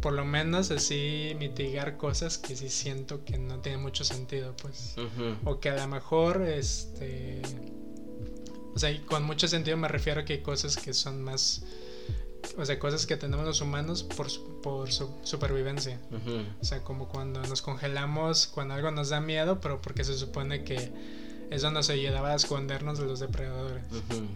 [0.00, 4.94] por lo menos así mitigar cosas que sí siento que no tienen mucho sentido, pues.
[5.44, 7.42] O que a lo mejor, este...
[8.74, 11.62] O sea, con mucho sentido me refiero a que hay cosas que son más...
[12.58, 14.28] O sea, cosas que tenemos los humanos por,
[14.60, 16.00] por su supervivencia.
[16.60, 20.62] O sea, como cuando nos congelamos, cuando algo nos da miedo, pero porque se supone
[20.62, 20.92] que
[21.50, 23.84] eso nos ayudaba a escondernos de los depredadores.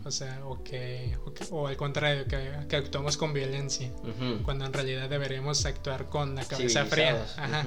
[0.04, 1.16] O sea, o que,
[1.50, 3.90] o, al contrario, que, que, actuamos con violencia,
[4.44, 7.24] cuando en realidad deberíamos actuar con la cabeza fría.
[7.36, 7.66] Ajá.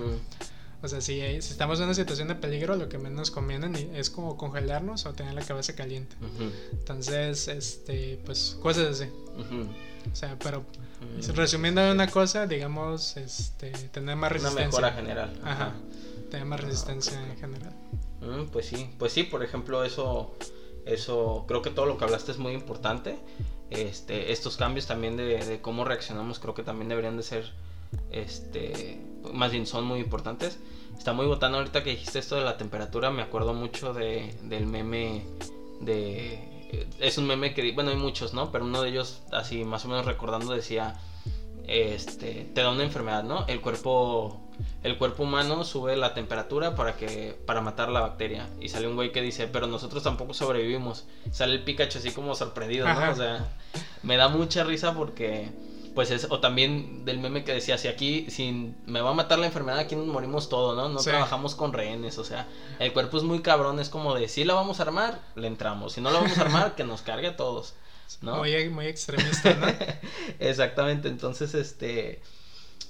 [0.82, 4.10] O sea, si, si, estamos en una situación de peligro, lo que menos conviene es
[4.10, 6.16] como congelarnos o tener la cabeza caliente.
[6.74, 9.10] Entonces, este, pues cosas así.
[10.12, 10.66] O sea, pero
[11.36, 14.68] resumiendo una cosa, digamos, este, tener más resistencia.
[14.68, 15.40] Una mejora general.
[15.44, 15.74] Ajá.
[16.30, 17.74] Tener más resistencia en general.
[18.24, 20.34] Mm, pues sí, pues sí, por ejemplo, eso,
[20.86, 23.18] eso, creo que todo lo que hablaste es muy importante.
[23.70, 27.54] Este, estos cambios también de, cómo reaccionamos creo que también deberían de ser,
[28.12, 29.02] este,
[29.34, 30.60] más bien son muy importantes.
[30.98, 34.68] Está muy botando ahorita que dijiste esto de la temperatura, me acuerdo mucho de, del
[34.68, 35.26] meme
[35.82, 36.50] de...
[37.00, 38.52] Es un meme que, bueno, hay muchos, ¿no?
[38.52, 41.00] Pero uno de ellos, así más o menos recordando, decía,
[41.68, 43.46] este, te da una enfermedad, ¿no?
[43.48, 44.42] El cuerpo
[44.84, 48.50] el cuerpo humano sube la temperatura para que para matar la bacteria.
[48.60, 52.36] Y sale un güey que dice pero nosotros tampoco sobrevivimos sale el Pikachu así como
[52.36, 53.48] sorprendido no o sea
[54.04, 55.50] me da mucha risa porque
[55.96, 59.40] pues es o también del meme que decía si aquí si me va a matar
[59.40, 62.48] la enfermedad aquí nos morimos todos no no trabajamos con rehenes o sea
[62.80, 65.94] el cuerpo es muy cabrón es como de si la vamos a armar le entramos.
[65.94, 67.76] Si no la vamos a armar que nos cargue a todos
[68.22, 68.38] ¿no?
[68.38, 69.68] muy, muy extremista no
[70.40, 72.22] exactamente entonces este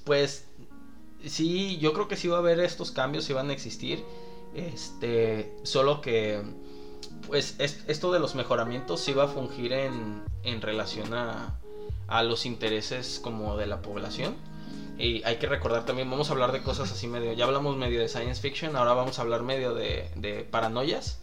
[0.06, 0.46] pues
[1.26, 4.04] sí, yo creo que sí va a haber estos cambios, sí van a existir.
[4.54, 6.42] Este, solo que,
[7.28, 11.60] pues, esto de los mejoramientos sí va a fungir en, en relación a,
[12.08, 14.36] a los intereses como de la población.
[14.98, 18.00] Y hay que recordar también, vamos a hablar de cosas así medio, ya hablamos medio
[18.00, 21.20] de science fiction, ahora vamos a hablar medio de, de paranoias.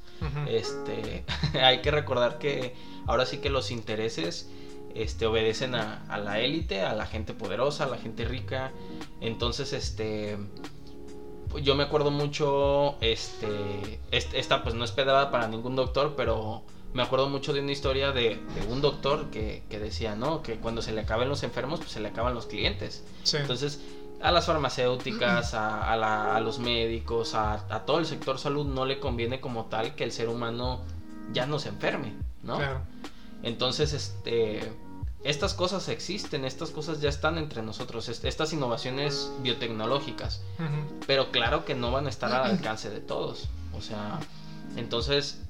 [0.49, 1.25] Este,
[1.63, 2.75] hay que recordar que
[3.07, 4.51] ahora sí que los intereses
[4.95, 8.73] este, obedecen a, la élite, a la gente poderosa, a la gente rica.
[9.21, 10.39] Entonces, este,
[11.63, 17.03] yo me acuerdo mucho, este, esta pues no es pedrada para ningún doctor, pero me
[17.03, 20.43] acuerdo mucho de una historia de, un doctor que, decía, ¿no?
[20.43, 23.05] Que cuando se le acaben los enfermos, pues se le acaban los clientes.
[23.33, 23.81] Entonces,
[24.21, 29.41] a las farmacéuticas, a, los médicos, a, a, todo el sector salud no le conviene
[29.41, 30.81] como tal que el ser humano
[31.33, 32.57] ya no se enferme, ¿no?
[32.57, 32.81] Claro.
[33.43, 34.73] Entonces, este,
[35.25, 40.43] estas cosas existen, estas cosas ya están entre nosotros, estas innovaciones biotecnológicas,
[41.07, 43.49] pero claro que no van a estar al alcance de todos.
[43.77, 44.19] O sea,
[44.77, 45.43] entonces,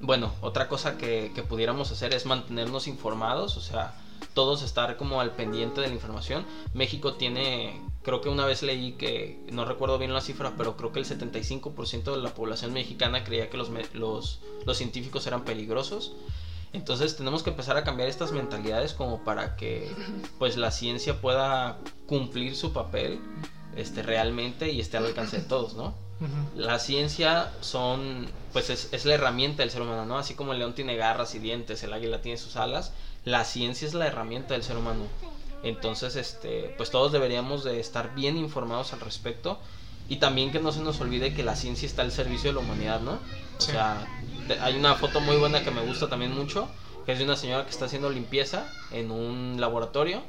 [0.00, 3.94] bueno, otra cosa que, que pudiéramos hacer es mantenernos informados, o sea,
[4.34, 6.44] todos estar como al pendiente de la información.
[6.74, 10.92] México tiene, creo que una vez leí que, no recuerdo bien la cifra, pero creo
[10.92, 16.12] que el 75% de la población mexicana creía que los, los, los científicos eran peligrosos.
[16.72, 19.90] Entonces tenemos que empezar a cambiar estas mentalidades como para que
[20.38, 23.20] pues la ciencia pueda cumplir su papel
[23.76, 25.94] este, realmente y esté al alcance de todos, ¿no?
[26.54, 30.18] La ciencia son, pues es, es, la herramienta del ser humano, ¿no?
[30.18, 32.92] Así como el león tiene garras y dientes, el águila tiene sus alas,
[33.24, 35.02] la ciencia es la herramienta del ser humano.
[35.64, 39.58] Entonces, este, pues todos deberíamos de estar bien informados al respecto
[40.08, 42.60] y también que no se nos olvide que la ciencia está al servicio de la
[42.60, 43.18] humanidad, ¿no?
[43.58, 44.06] O sea,
[44.60, 46.68] hay una foto muy buena que me gusta también mucho,
[47.04, 50.22] que es de una señora que está haciendo limpieza en un laboratorio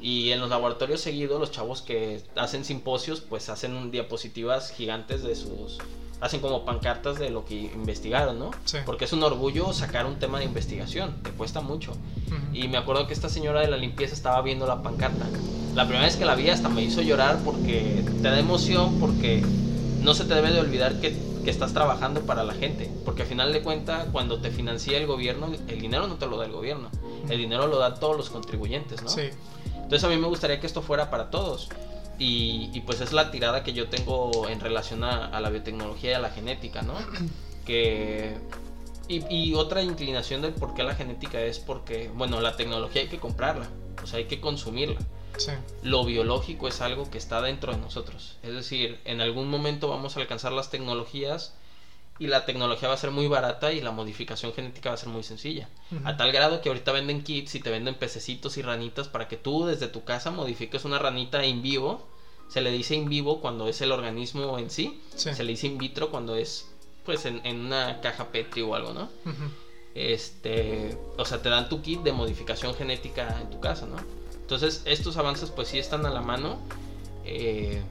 [0.00, 5.34] y en los laboratorios seguidos los chavos que hacen simposios pues hacen diapositivas gigantes de
[5.34, 5.78] sus
[6.20, 8.50] hacen como pancartas de lo que investigaron, ¿no?
[8.86, 11.92] Porque es un orgullo sacar un tema de investigación, te cuesta mucho.
[12.52, 15.26] Y me acuerdo que esta señora de la limpieza estaba viendo la pancarta.
[15.74, 19.42] La primera vez que la vi hasta me hizo llorar porque te da emoción, porque
[20.04, 22.90] no se te debe de olvidar que que estás trabajando para la gente.
[23.04, 26.38] Porque al final de cuentas, cuando te financia el gobierno, el dinero no te lo
[26.38, 26.90] da el gobierno.
[27.28, 29.08] El dinero lo da todos los contribuyentes, ¿no?
[29.08, 29.28] Sí.
[29.76, 31.68] Entonces a mí me gustaría que esto fuera para todos.
[32.18, 36.18] Y, pues es la tirada que yo tengo en relación a, la biotecnología y a
[36.18, 36.94] la genética, ¿no?
[37.64, 38.36] Que...
[39.08, 43.08] Y, y, otra inclinación del por qué la genética es porque, bueno, la tecnología hay
[43.08, 43.68] que comprarla,
[44.02, 44.98] o sea, hay que consumirla.
[45.82, 48.36] Lo biológico es algo que está dentro de nosotros.
[48.42, 51.54] Es decir, en algún momento vamos a alcanzar las tecnologías
[52.18, 55.08] y la tecnología va a ser muy barata y la modificación genética va a ser
[55.08, 55.68] muy sencilla.
[56.04, 59.36] A tal grado que ahorita venden kits y te venden pececitos y ranitas para que
[59.36, 62.06] tú desde tu casa modifiques una ranita en vivo.
[62.48, 65.00] Se le dice in vivo cuando es el organismo en sí.
[65.16, 66.70] Se le dice in vitro cuando es
[67.04, 69.08] pues en, una caja Petri o algo, ¿no?
[69.94, 73.96] Este, o sea, te dan tu kit de modificación genética en tu casa, ¿no?
[74.44, 76.58] Entonces estos avances pues sí están a la mano,
[77.24, 77.82] eh,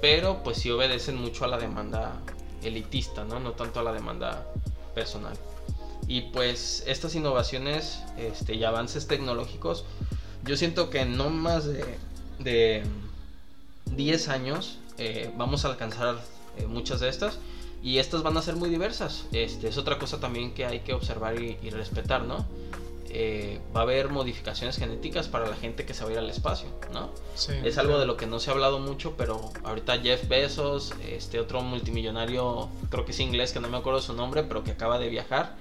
[0.00, 2.20] pero pues sí obedecen mucho a la demanda
[2.62, 3.40] elitista, ¿no?
[3.40, 4.46] No tanto a la demanda
[4.94, 5.36] personal.
[6.08, 9.84] Y pues estas innovaciones este, y avances tecnológicos,
[10.44, 11.84] yo siento que no más de,
[12.38, 12.82] de
[13.94, 16.16] 10 años eh, vamos a alcanzar
[16.56, 17.38] eh, muchas de estas.
[17.82, 19.26] Y estas van a ser muy diversas.
[19.32, 22.46] Este, es otra cosa también que hay que observar y, respetar, ¿no?
[23.14, 26.30] Eh, va a haber modificaciones genéticas para la gente que se va a ir al
[26.30, 27.10] espacio, ¿no?
[27.62, 31.38] es algo de lo que no se ha hablado mucho, pero ahorita Jeff Bezos, este
[31.38, 34.98] otro multimillonario, creo que es inglés, que no me acuerdo su nombre, pero que acaba
[34.98, 35.56] de viajar,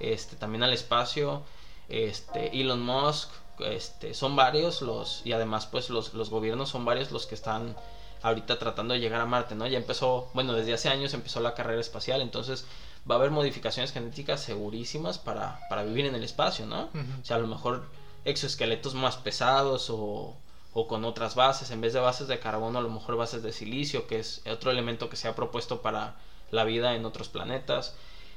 [0.00, 1.42] este, también al espacio,
[1.88, 3.30] este, Elon Musk,
[3.60, 7.76] este, son varios los, y además pues los, los gobiernos son varios los que están
[8.22, 9.68] ahorita tratando de llegar a Marte, ¿no?
[9.68, 12.64] Ya empezó, bueno, desde hace años empezó la carrera espacial, entonces
[13.08, 16.90] va a haber modificaciones genéticas segurísimas para, para vivir en el espacio, ¿no?
[17.20, 17.86] O sea, a lo mejor
[18.24, 20.36] exoesqueletos más pesados o,
[20.72, 23.52] o con otras bases, en vez de bases de carbono, a lo mejor bases de
[23.52, 26.16] silicio, que es otro elemento que se ha propuesto para
[26.50, 27.94] la vida en otros planetas.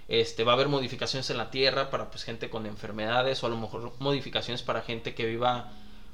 [0.07, 3.49] Este, va a haber modificaciones en la Tierra para pues gente con enfermedades o a
[3.49, 5.71] lo mejor modificaciones para gente que viva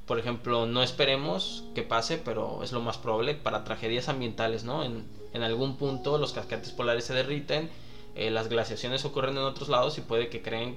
[0.08, 4.82] por ejemplo, no esperemos que pase, pero es lo más probable para tragedias ambientales, ¿no?
[4.82, 7.70] En, en algún punto los casquetes polares se derriten,
[8.18, 10.76] eh, las glaciaciones ocurren en otros lados y puede que creen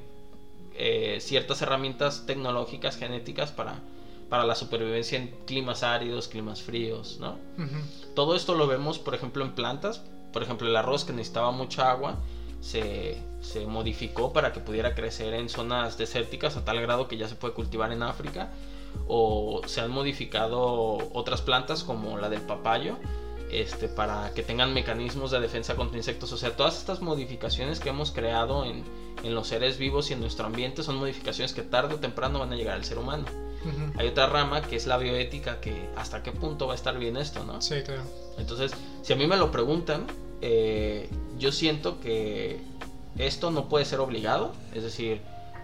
[0.76, 3.80] eh, ciertas herramientas tecnológicas, genéticas para,
[4.30, 7.40] para la supervivencia en climas áridos, climas fríos, ¿no?
[8.14, 10.04] Todo esto lo vemos, por ejemplo, en plantas.
[10.32, 12.20] Por ejemplo, el arroz que necesitaba mucha agua
[12.62, 17.28] se, se modificó para que pudiera crecer en zonas desérticas a tal grado que ya
[17.28, 18.52] se puede cultivar en África
[19.08, 22.98] o se han modificado otras plantas como la del papayo
[23.52, 26.32] este, para que tengan mecanismos de defensa contra insectos.
[26.32, 28.84] O sea, todas estas modificaciones que hemos creado en,
[29.24, 32.54] en los seres vivos y en nuestro ambiente son modificaciones que tarde o temprano van
[32.54, 33.26] a llegar al ser humano.
[33.98, 37.16] Hay otra rama que es la bioética, que hasta qué punto va a estar bien
[37.16, 37.62] esto, ¿no?
[37.62, 38.02] Sí, claro.
[38.40, 38.72] Entonces,
[39.04, 40.08] si a mí me lo preguntan,
[40.42, 42.60] eh, yo siento que
[43.18, 45.22] esto no puede ser obligado, es decir,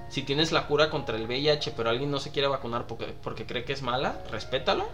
[0.10, 3.46] si tienes la cura contra el VIH, pero alguien no se quiere vacunar porque, porque
[3.46, 4.86] cree que es mala, respétalo.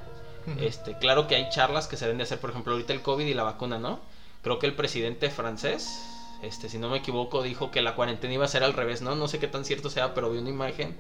[0.59, 3.25] Este, claro que hay charlas que se deben de hacer, por ejemplo, ahorita el COVID
[3.25, 3.99] y la vacuna, ¿no?
[4.41, 5.99] Creo que el presidente francés,
[6.41, 9.15] este, si no me equivoco, dijo que la cuarentena iba a ser al revés, ¿no?
[9.15, 10.97] No sé qué tan cierto sea, pero vi una imagen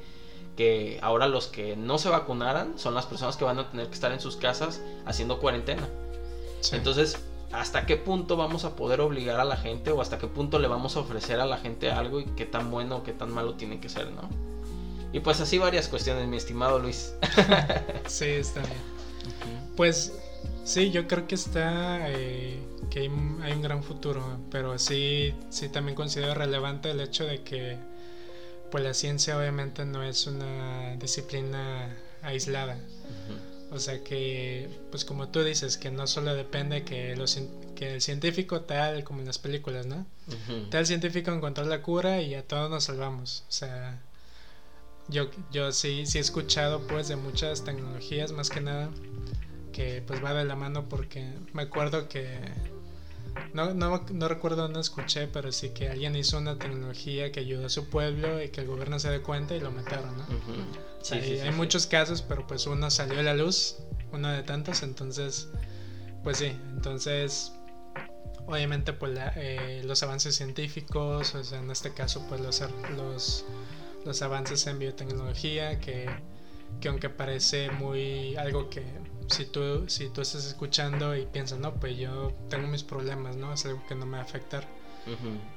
[0.55, 3.93] que ahora los que no se vacunaran son las personas que van a tener que
[3.93, 5.87] estar en sus casas haciendo cuarentena.
[6.71, 7.17] Entonces,
[7.51, 10.67] hasta qué punto vamos a poder obligar a la gente o hasta qué punto le
[10.67, 13.55] vamos a ofrecer a la gente algo y qué tan bueno o qué tan malo
[13.55, 14.29] tiene que ser, ¿no?
[15.11, 17.13] Y pues así varias cuestiones, mi estimado Luis.
[18.07, 18.92] sí, está bien.
[19.75, 20.13] Pues
[20.63, 22.59] sí, yo creo que está, eh,
[22.89, 27.77] que hay, un gran futuro, pero sí, sí también considero relevante el hecho de que
[28.69, 32.77] pues la ciencia obviamente no es una disciplina aislada.
[33.71, 37.39] O sea que, pues como tú dices, que no solo depende que, los,
[37.75, 40.05] que el científico tal como en las películas, ¿no?
[40.69, 43.43] Tal científico encontró la cura y a todos nos salvamos.
[43.49, 43.99] O sea,
[45.07, 48.89] yo, yo sí, sí he escuchado pues de muchas tecnologías más que nada
[49.71, 52.39] que pues va de la mano porque me acuerdo que
[53.53, 57.65] no, no, no recuerdo dónde escuché, pero sí que alguien hizo una tecnología que ayudó
[57.65, 60.25] a su pueblo y que el gobierno se dé cuenta y lo mataron, ¿no?
[61.11, 63.77] hay muchos casos, pero pues uno salió a la luz,
[64.11, 65.49] uno de tantos, entonces,
[66.23, 67.51] pues sí, entonces,
[68.45, 72.61] obviamente pues eh, los avances científicos, o sea, en este caso pues los,
[72.95, 73.45] los,
[74.05, 76.09] los avances en biotecnología, que,
[76.79, 78.83] que aunque parece muy algo que
[79.27, 83.53] si tú, si tú estás escuchando y piensas, no, pues yo tengo mis problemas, ¿no?
[83.53, 84.67] Es algo que no me va a afectar.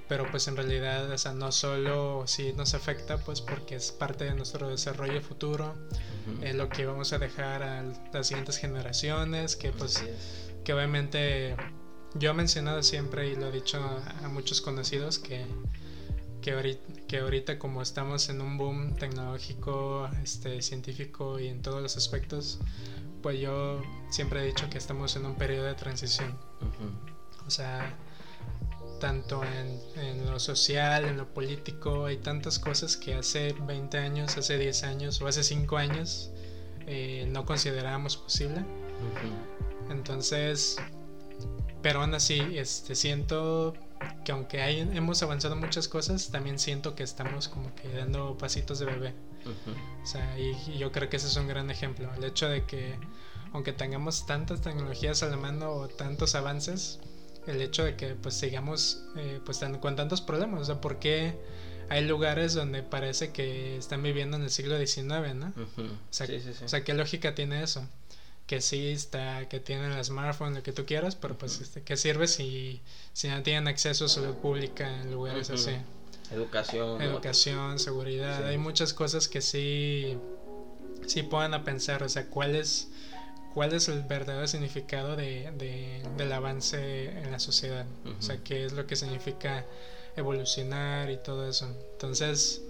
[0.09, 4.25] Pero pues en realidad, o sea, no solo si nos afecta, pues porque es parte
[4.25, 5.75] de nuestro desarrollo futuro,
[6.43, 10.03] es lo que vamos a dejar a las siguientes generaciones, que pues,
[10.65, 11.57] que obviamente
[12.15, 15.47] yo he mencionado siempre y lo he dicho a, muchos conocidos que,
[16.47, 21.83] que ahorita, que ahorita como estamos en un boom tecnológico, este, científico y en todos
[21.83, 22.61] los aspectos,
[23.21, 26.39] pues yo siempre he dicho que estamos en un periodo de transición.
[27.45, 27.99] O sea,
[29.01, 34.57] tanto en, lo social, en lo político, hay tantas cosas que hace 20 años, hace
[34.57, 36.31] 10 años o hace 5 años
[36.87, 38.65] eh, no considerábamos posible.
[39.91, 40.77] Entonces,
[41.83, 43.75] pero aún así, este, siento
[44.25, 48.79] que aunque hay, hemos avanzado muchas cosas, también siento que estamos como que dando pasitos
[48.79, 49.15] de bebé.
[50.03, 52.13] O sea, y, yo creo que ese es un gran ejemplo.
[52.15, 52.99] El hecho de que,
[53.53, 56.99] aunque tengamos tantas tecnologías a la mano o tantos avances,
[57.47, 60.63] el hecho de que pues sigamos eh, pues con tantos problemas.
[60.63, 61.39] O sea, ¿por qué
[61.89, 65.53] hay lugares donde parece que están viviendo en el siglo XIX, ¿no?
[65.57, 66.27] o, sea,
[66.65, 67.87] o sea, ¿qué lógica tiene eso?
[68.47, 71.97] Que sí está, que tienen el smartphone, lo que tú quieras, pero pues, este, ¿qué
[71.97, 72.81] sirve si,
[73.13, 75.73] si no tienen acceso a salud pública en lugares así?
[76.31, 77.03] Educación.
[77.03, 78.47] Educación, seguridad.
[78.47, 80.17] Hay muchas cosas que sí,
[81.07, 82.89] sí puedan a pensar, o sea, cuál es,
[83.55, 85.51] cuál es el verdadero significado de,
[86.17, 87.87] del avance en la sociedad.
[88.19, 89.65] O sea, qué es lo que significa
[90.17, 91.69] evolucionar y todo eso.
[91.93, 92.63] Entonces,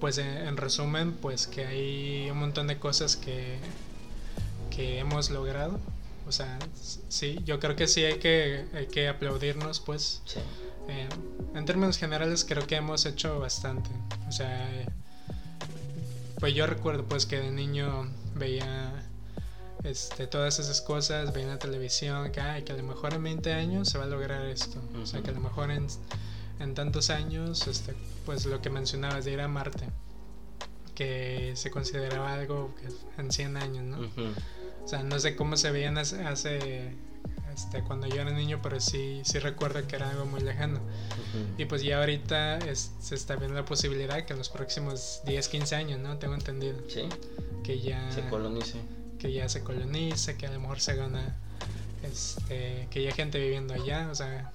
[0.00, 3.56] pues en, resumen, pues que hay un montón de cosas que,
[4.70, 5.78] que hemos logrado.
[6.26, 6.58] O sea,
[7.08, 10.22] sí, yo creo que sí hay que, hay que aplaudirnos, pues.
[10.88, 11.08] Eh,
[11.54, 13.90] en términos generales creo que hemos hecho bastante.
[14.28, 14.86] O sea,
[16.38, 19.06] pues yo recuerdo pues que de niño veía
[19.84, 23.52] este, todas esas cosas, veía en la televisión que, que a lo mejor en 20
[23.52, 24.80] años se va a lograr esto.
[25.02, 25.88] O sea, que a lo mejor en
[26.60, 27.94] en tantos años, este,
[28.26, 29.88] pues lo que mencionabas de ir a Marte,
[30.94, 32.74] que se consideraba algo
[33.16, 33.98] en 100 años, ¿no?
[34.90, 36.16] Sea, no sé cómo se veían hace,
[37.54, 40.80] este, cuando yo era niño, pero sí, sí recuerdo que era algo muy lejano.
[41.58, 45.76] Y pues ya ahorita se está viendo la posibilidad que en los próximos 10, 15
[45.76, 46.18] años, ¿no?
[46.18, 46.76] Tengo entendido.
[46.88, 47.08] Sí.
[47.62, 48.80] Que ya se colonice.
[49.18, 51.36] Que ya se colonice, que a lo mejor se haga una
[52.02, 54.52] este, que ya gente viviendo allá, o sea,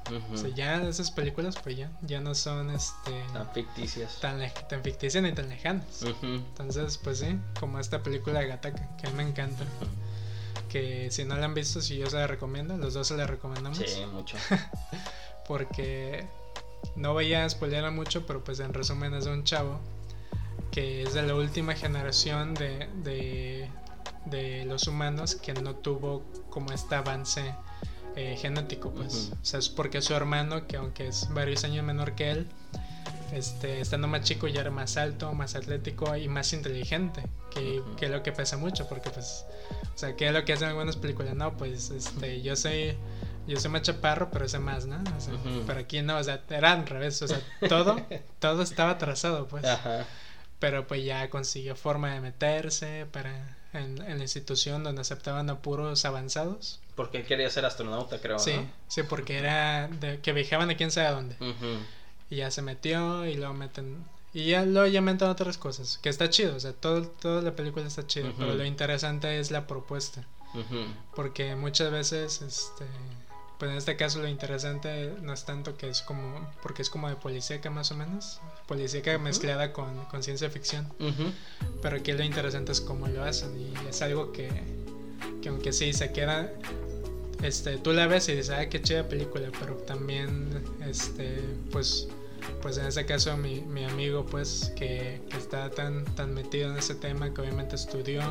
[0.56, 4.20] ya esas películas pues ya, ya no son este tan ficticias.
[4.20, 6.04] Tan, tan ficticias ni tan lejanas.
[6.24, 9.64] Entonces, pues sí, como esta película de Gataka, que a mí me encanta.
[10.76, 13.26] Que si no la han visto, si yo se la recomiendo, los dos se la
[13.26, 13.78] recomendamos.
[13.78, 14.36] Sí, mucho.
[15.48, 16.26] Porque
[16.98, 19.80] no voy a spoiler mucho, pero pues en resumen es de un chavo
[20.72, 23.70] que es de la última generación de, de
[24.26, 27.54] de los humanos que no tuvo como este avance
[28.16, 29.32] eh, genético, pues.
[29.42, 32.50] O sea, es porque su hermano, que aunque es varios años menor que él,
[33.34, 38.06] este, estando más chico ya era más alto, más atlético y más inteligente, que, que
[38.06, 39.46] es lo que pesa mucho, porque pues,
[39.94, 42.98] o sea, que es lo que hacen algunas películas, no, pues, este, yo soy,
[43.48, 44.98] yo soy más chaparro, pero sé más, ¿no?
[44.98, 45.34] O sea,
[45.66, 47.98] Pero aquí no, o sea, era al revés, o sea, todo,
[48.40, 49.66] todo estaba trazado, pues.
[50.60, 56.06] Pero pues ya consiguió forma de meterse para en, la institución donde aceptaban a puros
[56.06, 56.80] avanzados.
[56.96, 58.40] Porque quería ser astronauta, creo.
[58.40, 58.56] Sí,
[58.88, 61.36] sí, porque era de, que viajaban a quién sabe dónde.
[62.30, 64.04] Y ya se metió y luego meten.
[64.34, 67.56] Y ya luego ya meten otras cosas, que está chido, o sea, todo, toda la
[67.56, 70.26] película está chido, pero lo interesante es la propuesta.
[71.16, 72.86] Porque muchas veces, este
[73.58, 77.08] pues en este caso lo interesante no es tanto que es como, porque es como
[77.08, 80.92] de policíaca más o menos, policíaca mezclada con, con, ciencia ficción,
[81.82, 84.50] pero aquí lo interesante es cómo lo hacen y es algo que,
[85.42, 86.52] que aunque sí se queda,
[87.46, 91.40] este, tú la ves y dices, ah, qué chida película, pero también, este,
[91.72, 92.08] pues,
[92.62, 96.78] pues en este caso mi, mi amigo, pues, que, que está tan, tan metido en
[96.78, 98.22] ese tema, que obviamente estudió,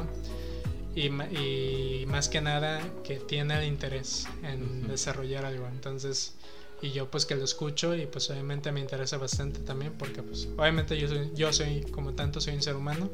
[0.95, 5.67] y, y, más que nada que tiene el interés en desarrollar algo.
[5.67, 6.35] Entonces,
[6.83, 10.49] y yo pues que lo escucho y pues obviamente me interesa bastante también porque pues
[10.57, 13.11] obviamente yo soy, yo soy como tanto soy un ser humano.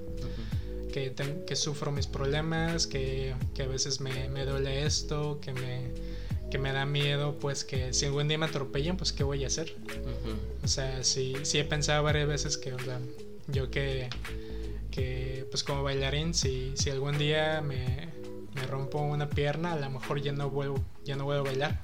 [0.91, 1.14] Que,
[1.47, 5.93] que, sufro mis problemas, que, que a veces me, me, duele esto, que me,
[6.51, 9.47] que me da miedo, pues que si algún día me atropellan, pues qué voy a
[9.47, 9.76] hacer.
[10.64, 12.99] O sea, sí, sí he pensado varias veces que, o sea,
[13.49, 14.09] yo que
[14.91, 18.09] que pues como bailarín si, si algún día me,
[18.55, 21.82] me, rompo una pierna a lo mejor ya no vuelvo ya no vuelvo a bailar.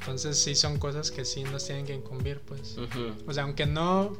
[0.00, 2.76] Entonces sí son cosas que sí nos tienen que incumbir pues.
[3.26, 4.16] O sea aunque no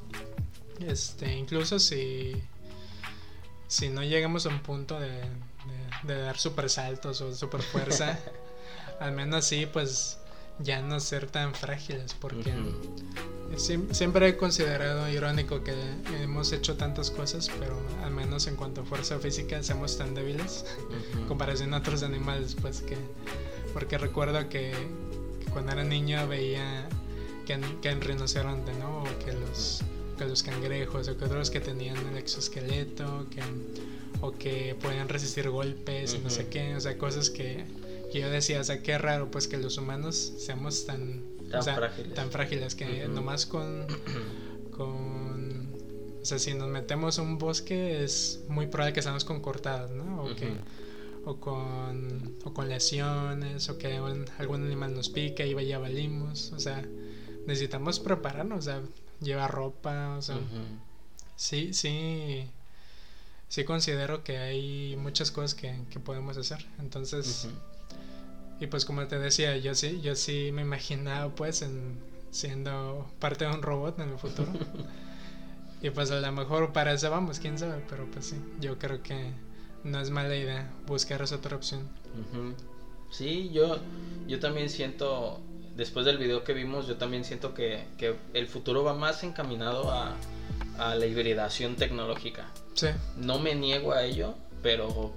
[0.86, 2.34] este incluso si
[3.70, 5.22] si no llegamos a un punto de,
[6.02, 8.18] de, dar super saltos o super fuerza
[9.00, 10.18] al menos sí pues
[10.58, 12.52] ya no ser tan frágiles porque
[13.56, 15.74] siempre he considerado irónico que
[16.20, 20.66] hemos hecho tantas cosas pero al menos en cuanto a fuerza física somos tan débiles
[21.28, 22.96] comparación a otros animales pues que
[23.72, 24.72] porque recuerdo que,
[25.52, 26.88] cuando era niño veía
[27.46, 29.84] que, que en rinoceronte no o que los
[30.20, 33.42] que los cangrejos o que otros que tenían el exoesqueleto que
[34.20, 37.64] o que podían resistir golpes y no sé qué o sea cosas que
[38.12, 42.14] y yo decía, o sea, qué raro pues que los humanos seamos tan, tan, frágiles.
[42.14, 43.86] tan frágiles que nomás con,
[44.76, 45.68] con,
[46.20, 49.90] o sea, si nos metemos en un bosque es muy probable que estemos con cortadas,
[49.92, 50.24] ¿no?
[50.24, 50.52] O, que,
[51.24, 54.00] o, con, o con lesiones, o que
[54.38, 56.84] algún animal nos pique y ya valimos, o sea,
[57.46, 58.82] necesitamos prepararnos, o sea,
[59.20, 60.38] llevar ropa, o sea,
[61.36, 62.48] sí, sí,
[63.48, 67.48] sí considero que hay muchas cosas que, que podemos hacer, entonces...
[68.60, 71.98] Y pues como te decía, yo sí, yo sí me imaginaba pues en
[72.30, 74.52] siendo parte de un robot en el futuro.
[75.82, 79.02] y pues a lo mejor para eso vamos, quién sabe, pero pues sí, yo creo
[79.02, 79.32] que
[79.84, 81.88] no es mala idea buscar esa otra opción.
[83.10, 83.78] Sí, yo,
[84.28, 85.40] yo también siento,
[85.80, 89.90] después del video que vimos, yo también siento que, que el futuro va más encaminado
[89.90, 90.14] a,
[90.78, 92.50] a la hibridación tecnológica.
[92.74, 92.88] Sí.
[93.16, 95.14] No me niego a ello, pero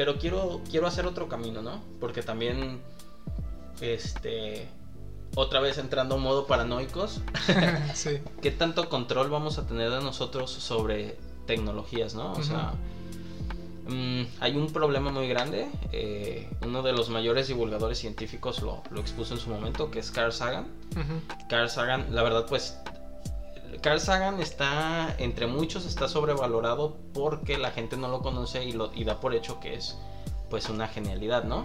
[0.00, 1.82] pero quiero, quiero hacer otro camino, ¿no?
[2.00, 2.80] Porque también,
[3.82, 4.66] este,
[5.34, 7.20] otra vez entrando en modo paranoicos,
[7.94, 8.20] sí.
[8.40, 12.32] ¿qué tanto control vamos a tener de nosotros sobre tecnologías, ¿no?
[12.32, 12.72] O sea,
[13.90, 19.00] mm, hay un problema muy grande, eh, uno de los mayores divulgadores científicos lo, lo,
[19.00, 20.66] expuso en su momento, que es Carl Sagan.
[21.48, 22.78] Carl Sagan, la verdad, pues
[23.80, 28.92] Carl Sagan está, entre muchos, está sobrevalorado porque la gente no lo conoce y, lo,
[28.94, 29.96] y da por hecho que es
[30.50, 31.64] pues una genialidad, ¿no?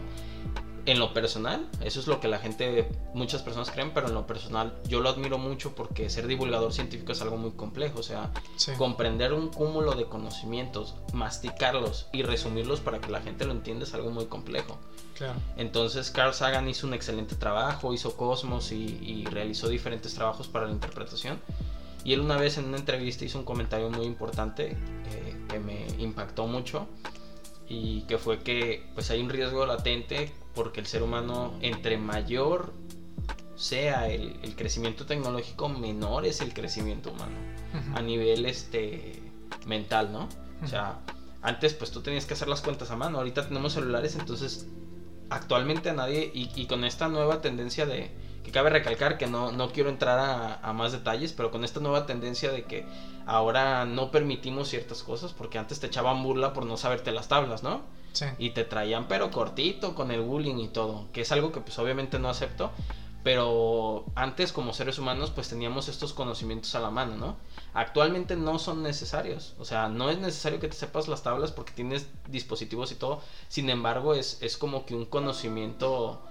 [0.87, 4.27] En lo personal, eso es lo que la gente, muchas personas creen, pero en lo
[4.27, 8.31] personal yo lo admiro mucho porque ser divulgador científico es algo muy complejo, o sea,
[8.77, 13.95] comprender un cúmulo de conocimientos, masticarlos y resumirlos para que la gente lo entienda es
[13.95, 14.77] algo muy complejo.
[15.15, 15.39] Claro.
[15.57, 20.67] Entonces Carl Sagan hizo un excelente trabajo, hizo Cosmos y, y realizó diferentes trabajos para
[20.67, 21.39] la interpretación.
[22.03, 25.87] Y él una vez en una entrevista hizo un comentario muy importante eh, que me
[25.97, 26.87] impactó mucho
[27.67, 32.73] y que fue que pues hay un riesgo latente porque el ser humano entre mayor
[33.55, 37.35] sea el, crecimiento tecnológico menor es el crecimiento humano
[37.93, 39.21] a nivel este
[39.65, 40.29] mental no
[40.63, 40.99] o sea
[41.41, 44.67] antes pues tú tenías que hacer las cuentas a mano ahorita tenemos celulares entonces
[45.29, 48.11] actualmente a nadie y con esta nueva tendencia de
[48.45, 52.05] que cabe recalcar que no, no quiero entrar a, más detalles, pero con esta nueva
[52.05, 52.85] tendencia de que
[53.25, 57.63] ahora no permitimos ciertas cosas, porque antes te echaban burla por no saberte las tablas,
[57.63, 57.81] ¿no?
[58.13, 58.27] Sí.
[58.37, 61.79] Y te traían pero cortito con el bullying y todo, que es algo que pues
[61.79, 62.69] obviamente no acepto,
[63.23, 67.37] pero antes como seres humanos pues teníamos estos conocimientos a la mano, ¿no?
[67.73, 71.73] Actualmente no son necesarios, o sea, no es necesario que te sepas las tablas porque
[71.73, 76.21] tienes dispositivos y todo, sin embargo es, es como que un conocimiento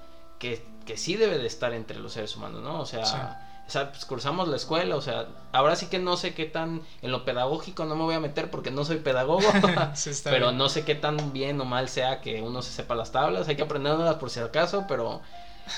[0.45, 2.81] que que sí debe de estar entre los seres humanos, ¿no?
[2.81, 6.83] O sea, pues, cursamos la escuela, o sea, ahora sí que no sé qué tan,
[7.03, 9.41] en lo pedagógico no me voy a meter porque no soy pedagogo,
[10.25, 13.49] pero no sé qué tan bien o mal sea que uno se sepa las tablas,
[13.49, 15.23] hay que aprenderlas por si acaso, pero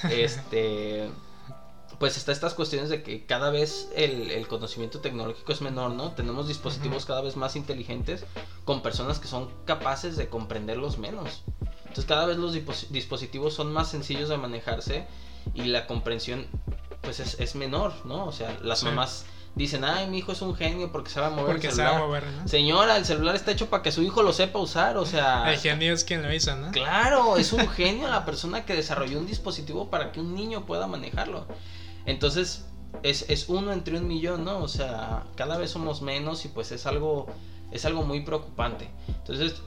[0.10, 1.08] este...
[1.98, 6.10] pues está estas cuestiones de que cada vez el, conocimiento tecnológico es menor, ¿no?
[6.12, 8.24] Tenemos dispositivos cada vez más inteligentes
[8.64, 11.44] con personas que son capaces de comprenderlos menos.
[11.96, 12.52] Entonces cada vez los
[12.90, 15.06] dispositivos son más sencillos de manejarse
[15.54, 16.46] y la comprensión
[17.00, 18.26] pues es, menor, ¿no?
[18.26, 19.24] O sea, las mamás
[19.54, 21.94] dicen, ay, mi hijo es un genio porque sabe mover porque el celular.
[21.94, 22.48] Sabe mover, ¿no?
[22.48, 25.50] Señora, el celular está hecho para que su hijo lo sepa usar, o sea...
[25.50, 26.70] El genio es quien lo hizo, ¿no?
[26.70, 30.86] Claro, es un genio la persona que desarrolló un dispositivo para que un niño pueda
[30.86, 31.46] manejarlo.
[32.04, 32.66] Entonces,
[33.04, 34.58] es, es uno entre un millón, ¿no?
[34.58, 37.26] O sea, cada vez somos menos y pues es algo,
[37.70, 38.90] es algo muy preocupante.
[39.08, 39.62] Entonces,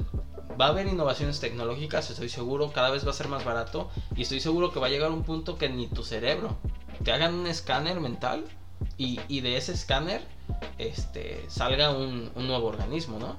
[0.60, 4.24] va a haber innovaciones tecnológicas, estoy seguro, cada vez va a ser más barato y
[4.24, 6.58] estoy seguro que va a llegar un punto que ni tu cerebro
[7.04, 8.45] te hagan un escáner mental
[8.97, 10.22] y, de ese escáner
[10.78, 13.38] este, salga un, nuevo organismo, ¿no?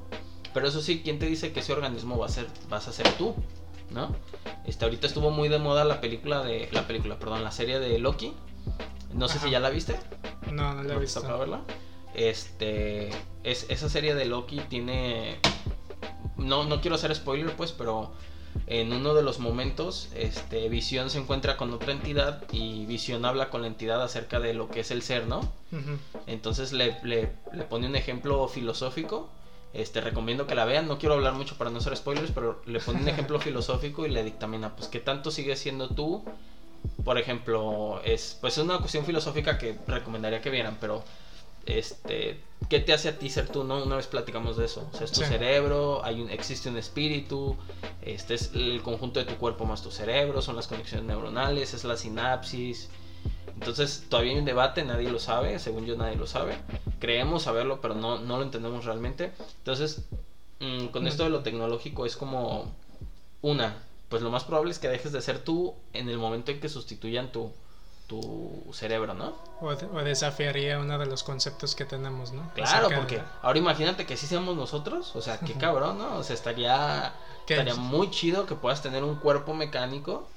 [0.53, 3.09] Pero eso sí, ¿quién te dice que ese organismo va a ser, vas a ser
[3.13, 3.35] tú?
[3.91, 4.15] ¿No?
[4.67, 6.69] Este, ahorita estuvo muy de moda la película de.
[6.73, 8.33] La película, perdón, la serie de Loki.
[9.13, 9.97] No sé si ya la viste.
[10.53, 11.23] No, no la he visto.
[11.23, 11.63] verla?
[12.15, 13.11] Este.
[13.43, 15.41] Es, esa serie de Loki tiene
[16.41, 18.11] no, no quiero hacer spoiler pues, pero
[18.67, 23.51] en uno de los momentos, este, Visión se encuentra con otra entidad y Visión habla
[23.51, 25.41] con la entidad acerca de lo que es el ser, ¿no?
[26.27, 27.29] Entonces le, le,
[27.69, 29.29] pone un ejemplo filosófico.
[29.73, 32.81] Este, recomiendo que la vean, no quiero hablar mucho para no hacer spoilers, pero le
[32.81, 36.25] pone un ejemplo filosófico y le dictamina, pues, ¿qué tanto sigues siendo tú?
[37.05, 41.05] Por ejemplo, es, pues, es una cuestión filosófica que recomendaría que vieran, pero
[41.67, 43.65] este, ¿qué te hace a ti ser tú?
[43.65, 43.83] ¿no?
[43.83, 44.89] Una vez platicamos de eso.
[44.93, 47.57] O sea, es tu cerebro, hay un, existe un espíritu,
[48.03, 51.85] este es el conjunto de tu cuerpo más tu cerebro, son las conexiones neuronales, es
[51.85, 52.89] la sinapsis.
[53.55, 56.57] Entonces, todavía hay un debate, nadie lo sabe, según yo nadie lo sabe.
[56.99, 59.33] Creemos saberlo, pero no, no lo entendemos realmente.
[59.59, 60.05] Entonces,
[60.61, 62.73] mm, con esto de lo tecnológico es como
[63.43, 66.61] una, pues lo más probable es que dejes de ser tú en el momento en
[66.61, 67.53] que sustituyan tu,
[68.11, 69.37] tu cerebro, ¿no?
[69.61, 72.51] O, desafiaría uno de los conceptos que tenemos, ¿no?
[72.55, 76.17] Claro, porque ahora imagínate que sí seamos nosotros, o sea, qué cabrón, ¿no?
[76.17, 77.15] O sea, estaría,
[77.47, 80.29] estaría muy chido que puedas tener un cuerpo mecánico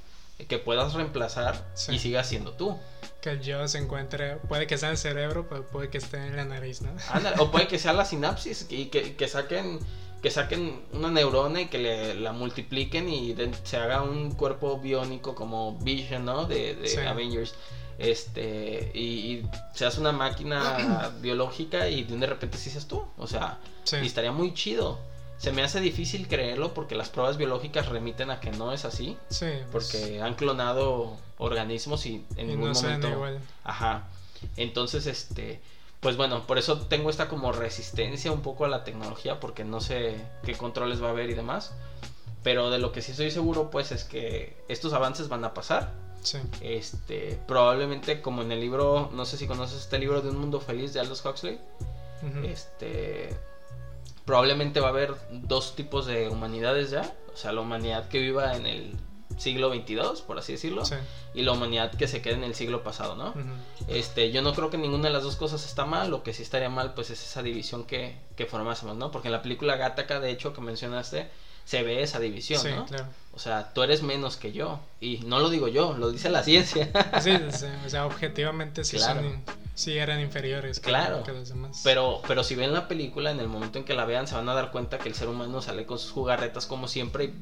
[0.48, 2.78] que puedas reemplazar y sigas siendo tú.
[3.22, 6.36] Que el yo se encuentre, puede que sea el cerebro, pero puede que esté en
[6.36, 6.92] la nariz, ¿no?
[7.40, 9.80] o puede que sea la sinapsis y que, que saquen
[10.24, 15.36] que saquen una neurona y que le, la multipliquen y se haga un cuerpo biónico
[15.36, 16.46] como Vision, ¿no?
[16.46, 17.54] De, Avengers.
[17.98, 19.44] Este, y,
[19.74, 23.04] seas una máquina biológica y de repente sí seas tú.
[23.18, 23.60] O sea,
[24.02, 24.98] y estaría muy chido.
[25.38, 29.18] Se me hace difícil creerlo porque las pruebas biológicas remiten a que no es así.
[29.28, 29.48] Sí.
[29.74, 29.92] Pues.
[29.92, 33.10] Porque han clonado organismos y en ningún momento.
[33.66, 34.08] Ajá.
[34.56, 35.60] Entonces, este
[36.04, 39.82] pues bueno, por eso tengo esta como resistencia un poco a la tecnología porque no
[39.82, 41.74] sé qué controles va a haber y demás.
[42.44, 45.94] Pero de lo que sí estoy seguro, pues, es que estos avances van a pasar.
[46.22, 46.40] Sí.
[46.62, 50.60] Este, probablemente como en el libro, no sé si conoces este libro de Un Mundo
[50.60, 51.58] Feliz de Aldous Huxley.
[52.44, 53.30] Este,
[54.26, 57.14] probablemente va a haber dos tipos de humanidades ya.
[57.34, 58.94] O sea, la humanidad que viva en el
[59.38, 60.96] siglo 22, por así decirlo, Sí.
[61.34, 63.34] y la humanidad que se quede en el siglo pasado, ¿no?
[63.88, 66.44] Este, yo no creo que ninguna de las dos cosas está mal, lo que sí
[66.44, 69.12] estaría mal pues es esa división que, que formásemos, ¿no?
[69.12, 71.30] Porque en la película Gattaca, de hecho, que mencionaste,
[71.66, 72.86] se ve esa división, Sí, ¿no?
[72.86, 73.06] claro.
[73.34, 76.44] O sea, tú eres menos que yo, y no lo digo yo, lo dice la
[76.44, 76.90] ciencia.
[77.22, 79.22] Sí, sí, o sea, objetivamente sí, Claro.
[79.22, 79.44] son
[79.76, 81.24] sí eran inferiores Claro.
[81.24, 81.82] que los demás.
[81.84, 84.48] Pero, pero si ven la película, en el momento en que la vean, se van
[84.50, 87.34] a dar cuenta que el ser humano sale con sus jugarretas como siempre y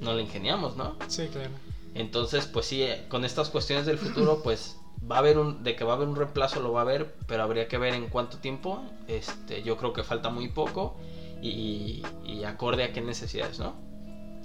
[0.00, 0.96] no le ingeniamos, ¿no?
[1.08, 1.50] Sí, claro.
[1.94, 4.76] Entonces, pues sí, eh, con estas cuestiones del futuro, pues
[5.10, 7.14] va a haber un, de que va a haber un reemplazo, lo va a haber,
[7.26, 8.82] pero habría que ver en cuánto tiempo.
[9.08, 10.96] Este, yo creo que falta muy poco
[11.42, 13.74] y, y acorde a qué necesidades, ¿no?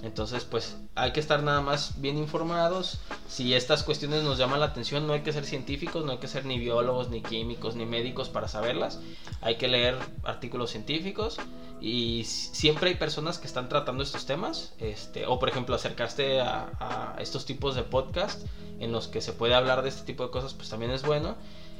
[0.03, 2.99] Entonces, pues hay que estar nada más bien informados.
[3.27, 6.27] Si estas cuestiones nos llaman la atención, no hay que ser científicos, no hay que
[6.27, 8.99] ser ni biólogos, ni químicos, ni médicos para saberlas.
[9.41, 11.37] Hay que leer artículos científicos
[11.81, 14.73] y siempre hay personas que están tratando estos temas.
[14.79, 18.45] Este, o por ejemplo, acercarse a, a estos tipos de podcast
[18.79, 21.35] en los que se puede hablar de este tipo de cosas, pues también es bueno.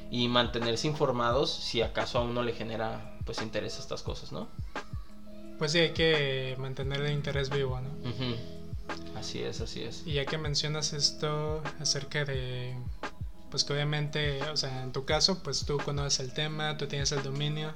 [0.10, 4.48] Y mantenerse informados si acaso a uno le genera pues interés a estas cosas, ¿no?
[5.58, 7.90] Pues sí, hay que mantener el interés vivo, ¿no?
[9.16, 10.04] Así es, así es.
[10.06, 12.76] Y ya que mencionas esto acerca de,
[13.50, 17.12] pues que obviamente, o sea, en tu caso, pues tú conoces el tema, tú tienes
[17.14, 17.74] el dominio,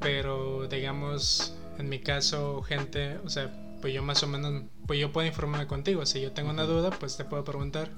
[0.00, 3.50] pero digamos, en mi caso, gente, o sea,
[3.80, 6.90] pues yo más o menos, pues yo puedo informarme contigo, si yo tengo una duda,
[6.90, 7.90] pues te puedo preguntar,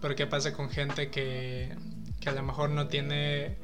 [0.00, 1.76] pero ¿qué pasa con gente que,
[2.20, 3.58] que a lo mejor no tiene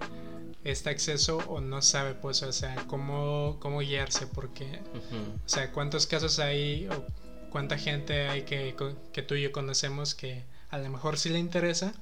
[0.65, 5.17] este acceso o no sabe, pues, o sea, cómo, cómo guiarse, porque Ujú.
[5.45, 7.05] o sea, ¿cuántos casos hay o
[7.51, 8.75] cuánta gente hay que,
[9.13, 11.93] que tú y yo conocemos que a lo mejor sí le interesa,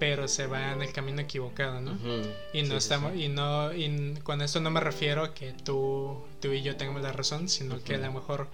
[0.00, 1.92] pero se va en el camino equivocado, ¿no?
[1.92, 2.28] Ujú.
[2.52, 3.24] Y no Sí, estamos, sí.
[3.24, 7.02] y no, y con esto no me refiero a que tú, tú y yo tengamos
[7.02, 8.48] la razón, sino que a lo mejor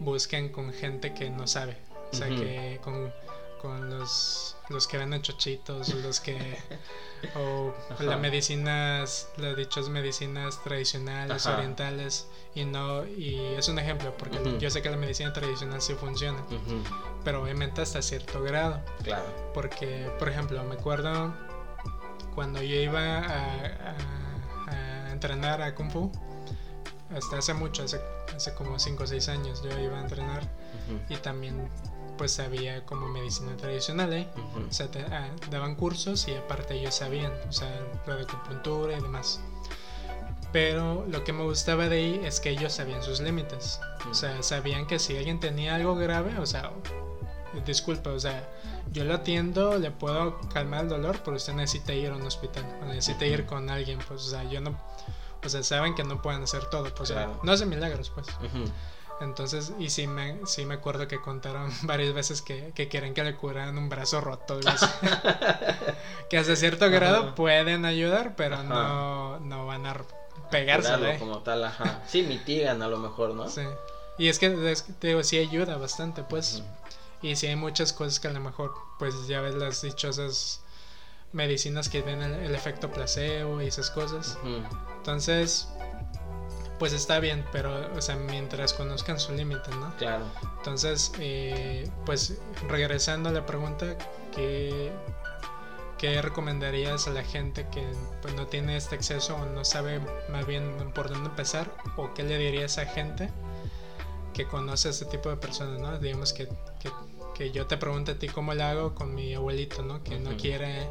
[0.00, 1.78] busquen con gente que no sabe.
[2.12, 2.36] O sea, Ujú.
[2.36, 3.12] que con,
[3.66, 6.56] con los, los que venden chochitos, los que.
[7.34, 8.04] o Ajá.
[8.04, 11.56] las medicinas, las dichas medicinas tradicionales, Ajá.
[11.56, 13.04] orientales, y no.
[13.06, 16.38] Y es un ejemplo, porque yo sé que la medicina tradicional sí funciona,
[17.24, 18.80] pero obviamente hasta cierto grado.
[19.02, 19.24] Claro.
[19.54, 21.34] Porque, por ejemplo, me acuerdo
[22.34, 23.94] cuando yo iba a,
[24.66, 26.12] a- a entrenar a Kung Fu,
[27.16, 28.00] hasta hace mucho, hace,
[28.34, 30.42] hace como 5 o 6 años, yo iba a entrenar
[31.08, 31.68] y también
[32.16, 34.28] pues había como medicina tradicional, ¿eh?
[34.36, 34.66] Ujú.
[34.68, 37.68] O sea, te- ah, daban cursos y aparte ellos sabían, o sea,
[38.06, 39.40] lo de acupuntura y demás.
[40.52, 43.80] Pero lo que me gustaba de ahí es que ellos sabían sus límites.
[44.10, 46.70] O sea, sabían que si alguien tenía algo grave, o sea,
[47.66, 48.48] disculpa, o sea,
[48.92, 52.64] yo lo atiendo, le puedo calmar el dolor, pero usted necesita ir a un hospital,
[52.82, 54.78] o necesita ir con alguien, pues, o sea, yo no,
[55.44, 57.40] o sea, saben que no pueden hacer todo, pues, o sea, Claro.
[57.42, 58.26] no hacen milagros, pues.
[58.28, 58.70] Ujú.
[59.20, 63.24] Entonces, y sí me, sí me acuerdo que contaron varias veces que, que quieren que
[63.24, 64.60] le curaran un brazo roto,
[66.28, 67.34] que hasta cierto grado Ajá.
[67.34, 68.64] pueden ayudar, pero Ajá.
[68.64, 69.96] no, no van a
[70.50, 72.02] pegárselo, como tal, ajá.
[72.06, 73.48] Sí, mitigan a lo mejor, ¿no?
[73.48, 73.62] Sí.
[74.18, 76.62] Y es que, es que te digo, sí ayuda bastante, pues.
[77.22, 80.60] Y sí hay muchas cosas que a lo mejor, pues ya ves las dichosas
[81.32, 84.38] medicinas que ven el, el efecto placebo y esas cosas.
[84.98, 85.68] Entonces,
[86.78, 89.94] pues está bien, pero, o sea, mientras conozcan su límite, ¿no?
[89.96, 90.24] Claro.
[90.58, 93.96] Entonces, eh, pues regresando a la pregunta,
[94.34, 94.92] ¿qué,
[95.98, 97.82] ¿qué recomendarías a la gente que
[98.22, 100.00] pues, no tiene este acceso o no sabe
[100.30, 101.70] más bien por dónde empezar?
[101.96, 103.30] ¿O qué le dirías a gente
[104.34, 105.98] que conoce a este tipo de personas, ¿no?
[105.98, 106.46] Digamos que,
[106.78, 106.90] que,
[107.34, 110.02] que yo te pregunto a ti cómo lo hago con mi abuelito, ¿no?
[110.02, 110.88] Que no quiere...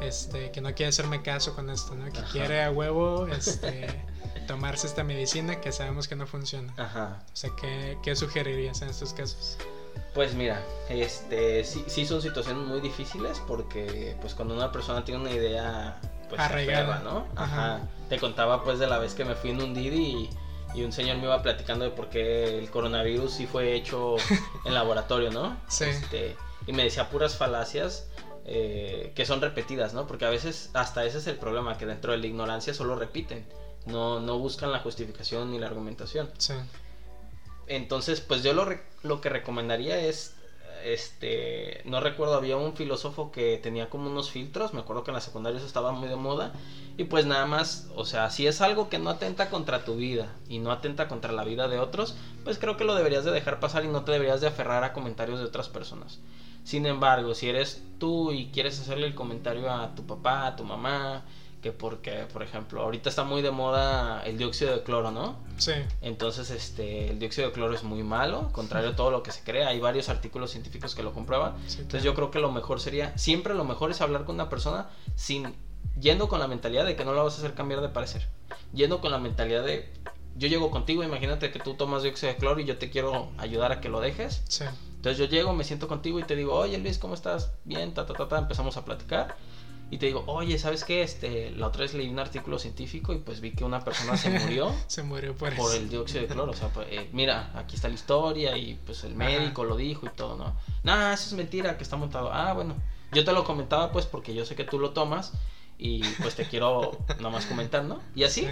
[0.00, 2.10] Este, que no quiere hacerme caso con esto, ¿no?
[2.10, 2.32] Que Ajá.
[2.32, 4.04] quiere a huevo este,
[4.46, 6.72] tomarse esta medicina que sabemos que no funciona.
[6.76, 7.22] Ajá.
[7.32, 9.58] O sea, ¿qué, qué sugerirías en estos casos?
[10.14, 15.20] Pues mira, este sí, sí son situaciones muy difíciles porque pues cuando una persona tiene
[15.20, 17.00] una idea pues Arraigada.
[17.00, 17.26] ¿no?
[17.36, 17.76] Ajá.
[17.76, 17.88] Ajá.
[18.08, 20.30] Te contaba pues de la vez que me fui en un Didi
[20.74, 24.16] y, y un señor me iba platicando de por qué el coronavirus sí fue hecho
[24.64, 25.56] en laboratorio, ¿no?
[25.68, 25.84] Sí.
[25.84, 26.36] Este,
[26.66, 28.06] y me decía puras falacias
[28.44, 30.06] eh, que son repetidas, ¿no?
[30.06, 33.46] Porque a veces hasta ese es el problema, que dentro de la ignorancia solo repiten,
[33.86, 36.30] no, no buscan la justificación ni la argumentación.
[36.38, 36.54] Sí.
[37.66, 38.66] Entonces, pues yo lo,
[39.02, 40.34] lo que recomendaría es
[40.84, 45.16] este, no recuerdo, había un filósofo que tenía como unos filtros, me acuerdo que en
[45.16, 46.52] la secundaria eso estaba muy de moda,
[46.96, 50.34] y pues nada más, o sea, si es algo que no atenta contra tu vida
[50.48, 53.60] y no atenta contra la vida de otros, pues creo que lo deberías de dejar
[53.60, 56.20] pasar y no te deberías de aferrar a comentarios de otras personas.
[56.64, 60.64] Sin embargo, si eres tú y quieres hacerle el comentario a tu papá, a tu
[60.64, 61.24] mamá,
[61.62, 65.36] que porque, por ejemplo, ahorita está muy de moda el dióxido de cloro, ¿no?
[65.56, 65.72] Sí.
[66.00, 69.42] Entonces, este, el dióxido de cloro es muy malo, contrario a todo lo que se
[69.44, 69.64] cree.
[69.64, 71.54] Hay varios artículos científicos que lo comprueban.
[71.78, 74.90] Entonces, yo creo que lo mejor sería, siempre lo mejor es hablar con una persona
[75.14, 75.54] sin
[76.00, 78.26] yendo con la mentalidad de que no la vas a hacer cambiar de parecer.
[78.74, 79.88] Yendo con la mentalidad de
[80.34, 83.70] yo llego contigo, imagínate que tú tomas dióxido de cloro y yo te quiero ayudar
[83.70, 84.42] a que lo dejes.
[84.48, 84.64] Sí.
[84.96, 87.52] Entonces yo llego, me siento contigo y te digo, oye Luis, ¿cómo estás?
[87.64, 88.38] Bien, ta, ta, ta, ta.
[88.38, 89.36] Empezamos a platicar
[89.92, 91.02] y te digo, oye, ¿sabes qué?
[91.02, 94.30] Este, la otra vez leí un artículo científico y pues vi que una persona se
[94.30, 94.74] murió.
[94.86, 96.52] se murió por, por el dióxido de cloro.
[96.52, 100.06] O sea, pues, eh, mira, aquí está la historia y pues el médico lo dijo
[100.06, 100.56] y todo, ¿no?
[100.82, 102.32] Nada, eso es mentira, que está montado.
[102.32, 102.74] Ah, bueno,
[103.12, 105.34] yo te lo comentaba pues porque yo sé que tú lo tomas
[105.76, 108.00] y pues te quiero nomás comentar, ¿no?
[108.14, 108.48] Y así,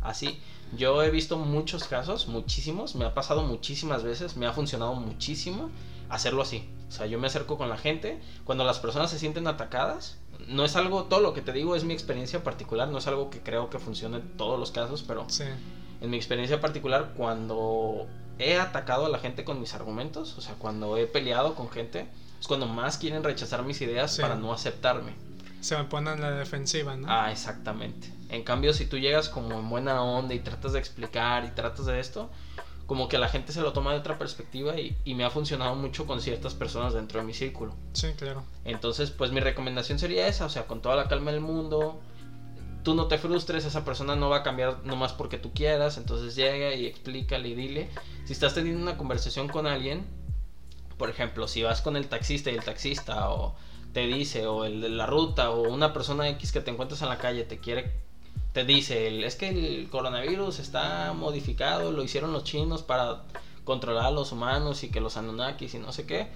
[0.00, 0.40] así.
[0.76, 5.70] Yo he visto muchos casos, muchísimos, me ha pasado muchísimas veces, me ha funcionado muchísimo
[6.08, 6.68] hacerlo así.
[6.88, 10.64] O sea, yo me acerco con la gente, cuando las personas se sienten atacadas, no
[10.64, 13.40] es algo, todo lo que te digo es mi experiencia particular, no es algo que
[13.40, 15.26] creo que funcione en todos los casos, pero
[16.00, 18.06] en mi experiencia particular, cuando
[18.38, 22.06] he atacado a la gente con mis argumentos, o sea, cuando he peleado con gente,
[22.40, 25.14] es cuando más quieren rechazar mis ideas para no aceptarme.
[25.60, 27.06] Se me ponen en la defensiva, ¿no?
[27.10, 28.10] Ah, exactamente.
[28.30, 31.84] En cambio, si tú llegas como en buena onda y tratas de explicar y tratas
[31.84, 32.30] de esto,
[32.90, 36.08] como que la gente se lo toma de otra perspectiva y, me ha funcionado mucho
[36.08, 37.76] con ciertas personas dentro de mi círculo.
[37.92, 38.42] Sí, claro.
[38.64, 42.00] Entonces, pues mi recomendación sería esa, o sea, con toda la calma del mundo,
[42.82, 46.34] tú no te frustres, esa persona no va a cambiar nomás porque tú quieras, entonces
[46.34, 47.88] llega y explícale y dile.
[48.24, 50.04] Si estás teniendo una conversación con alguien,
[50.98, 53.54] por ejemplo, si vas con el taxista y el taxista o
[53.92, 57.08] te dice, o el de la ruta, o una persona X que te encuentras en
[57.08, 57.92] la calle te quiere
[58.52, 63.22] te dice, es que el coronavirus está modificado, lo hicieron los chinos para
[63.64, 66.28] controlar a los humanos y que los Anunnakis y no sé qué,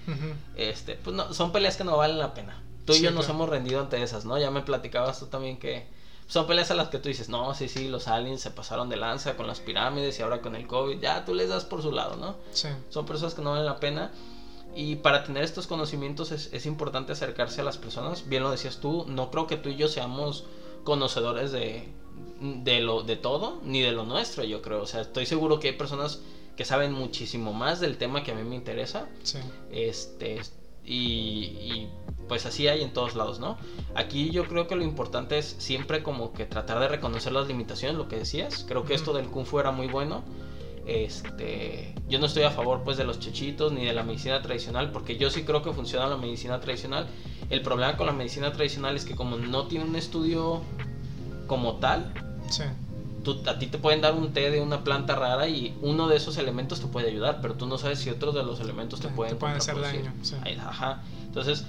[0.55, 2.63] este, pues no, son peleas que no valen la pena.
[2.85, 4.37] Tú y yo nos hemos rendido ante esas, ¿no?
[4.37, 5.87] Ya me platicabas tú también que
[6.27, 8.95] son peleas a las que tú dices, no, sí, sí, los aliens se pasaron de
[8.95, 11.91] lanza con las pirámides y ahora con el COVID, ya tú les das por su
[11.91, 12.37] lado, ¿no?
[12.51, 12.69] Sí.
[12.89, 14.11] Son personas que no valen la pena.
[14.75, 18.27] Y para tener estos conocimientos es, es importante acercarse a las personas.
[18.27, 20.45] Bien lo decías tú, no creo que tú y yo seamos
[20.83, 21.93] conocedores de,
[22.39, 24.81] de lo de todo ni de lo nuestro, yo creo.
[24.81, 26.21] O sea, estoy seguro que hay personas
[26.55, 29.07] que saben muchísimo más del tema que a mí me interesa.
[29.23, 29.39] Sí.
[29.71, 30.41] Este
[30.87, 31.87] y,
[32.27, 33.57] pues así hay en todos lados, ¿no?
[33.95, 37.97] Aquí yo creo que lo importante es siempre como que tratar de reconocer las limitaciones,
[37.97, 38.65] lo que decías.
[38.67, 40.23] Creo que esto del kung fu era muy bueno.
[40.85, 44.91] Este, yo no estoy a favor pues de los chechitos ni de la medicina tradicional
[44.91, 47.07] porque yo sí creo que funciona la medicina tradicional.
[47.49, 50.61] El problema con la medicina tradicional es que como no tiene un estudio
[51.47, 52.11] como tal,
[52.49, 52.63] Sí.
[53.23, 56.15] Tú, a ti te pueden dar un té de una planta rara y uno de
[56.15, 59.07] esos elementos te puede ayudar, pero tú no sabes si otros de los elementos te
[59.07, 60.13] pueden, hacer daño.
[60.59, 61.01] Ajá.
[61.25, 61.65] Entonces,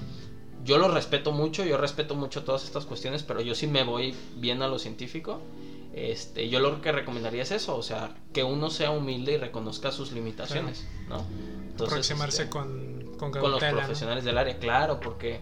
[0.65, 4.15] yo lo respeto mucho, yo respeto mucho todas estas cuestiones, pero yo sí me voy
[4.37, 5.41] bien a lo científico.
[5.95, 9.93] Este, yo lo que recomendaría es eso, o sea, que uno sea humilde y reconozca
[9.93, 11.25] sus limitaciones, ¿no?
[11.71, 15.41] Entonces, Aproximarse este, con, con, con, los profesionales del área, claro, porque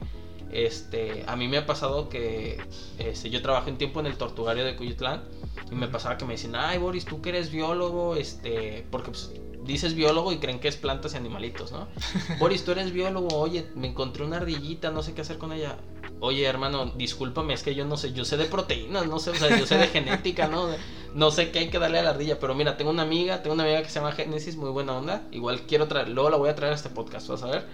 [0.52, 2.58] este, a mí me ha pasado que
[2.98, 5.24] este, yo trabajé un tiempo en el tortugario de Cuyutlán
[5.70, 9.32] y me pasaba que me decían, ay Boris, tú que eres biólogo, este, porque pues,
[9.64, 11.88] dices biólogo y creen que es plantas y animalitos, ¿no?
[12.38, 15.76] Boris, tú eres biólogo, oye, me encontré una ardillita, no sé qué hacer con ella.
[16.20, 19.34] Oye, hermano, discúlpame, es que yo no sé, yo sé de proteínas, no sé, o
[19.34, 20.68] sea, yo sé de genética, ¿no?
[21.14, 23.54] No sé qué hay que darle a la ardilla, pero mira, tengo una amiga, tengo
[23.54, 25.22] una amiga que se llama Génesis, muy buena onda.
[25.32, 27.66] Igual quiero traer, luego la voy a traer a este podcast, vas a ver.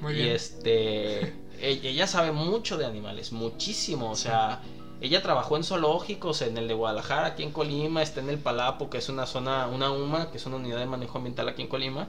[0.00, 0.26] Muy bien.
[0.26, 4.60] Y este ella sabe mucho de animales, muchísimo, o sea,
[5.00, 8.90] ella trabajó en zoológicos, en el de Guadalajara, aquí en Colima, está en el Palapo,
[8.90, 11.68] que es una zona, una UMA, que es una unidad de manejo ambiental aquí en
[11.68, 12.08] Colima,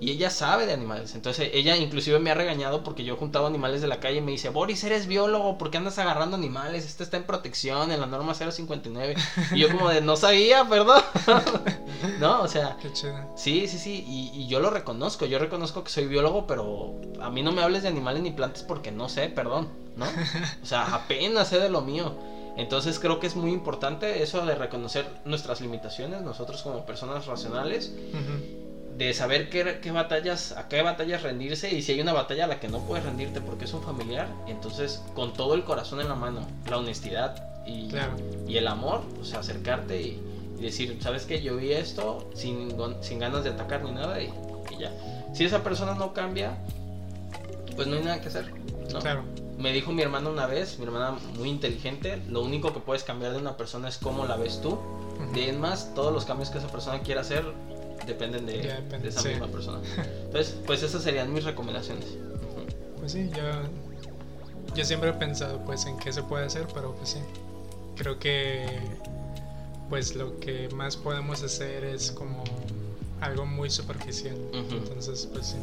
[0.00, 1.14] y ella sabe de animales.
[1.14, 4.20] Entonces ella inclusive me ha regañado porque yo he juntado animales de la calle y
[4.20, 6.84] me dice, Boris, eres biólogo, ¿por qué andas agarrando animales?
[6.84, 9.14] Este está en protección, en la norma 059.
[9.52, 11.02] Y yo como de, no sabía, perdón.
[12.20, 12.76] no, o sea...
[12.82, 13.32] Qué chido.
[13.36, 17.30] Sí, sí, sí, y, y, yo lo reconozco, yo reconozco que soy biólogo, pero a
[17.30, 20.06] mí no me hables de animales ni plantas porque no sé, perdón, ¿no?
[20.62, 22.14] O sea, apenas sé de lo mío.
[22.56, 27.92] Entonces creo que es muy importante eso de reconocer nuestras limitaciones, nosotros como personas racionales
[28.96, 32.60] de saber qué, batallas, a qué batallas rendirse y si hay una batalla a la
[32.60, 36.14] que no puedes rendirte porque es un familiar, entonces con todo el corazón en la
[36.14, 37.88] mano, la honestidad y,
[38.46, 40.30] y el amor, o sea, acercarte y,
[40.60, 41.42] decir, ¿sabes qué?
[41.42, 44.32] Yo vi esto sin, sin ganas de atacar ni nada y,
[44.78, 44.90] ya.
[45.34, 46.56] Si esa persona no cambia,
[47.76, 48.50] pues no hay nada que hacer.
[48.90, 48.98] ¿no?
[49.00, 49.24] Claro.
[49.58, 53.32] Me dijo mi hermana una vez, mi hermana muy inteligente, lo único que puedes cambiar
[53.32, 54.78] de una persona es cómo la ves tú.
[55.32, 57.44] De ahí en más, todos los cambios que esa persona quiera hacer
[58.06, 59.28] dependen de, depende, de esa sí.
[59.28, 59.80] misma persona.
[60.24, 62.06] Entonces, pues esas serían mis recomendaciones.
[62.98, 63.42] Pues sí, yo,
[64.74, 67.18] yo siempre he pensado pues en qué se puede hacer, pero pues sí.
[67.96, 68.66] Creo que
[69.88, 72.42] pues lo que más podemos hacer es como
[73.20, 74.36] algo muy superficial.
[74.50, 74.76] Ujú.
[74.76, 75.56] Entonces, pues sí.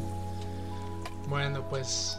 [1.28, 2.18] Bueno, pues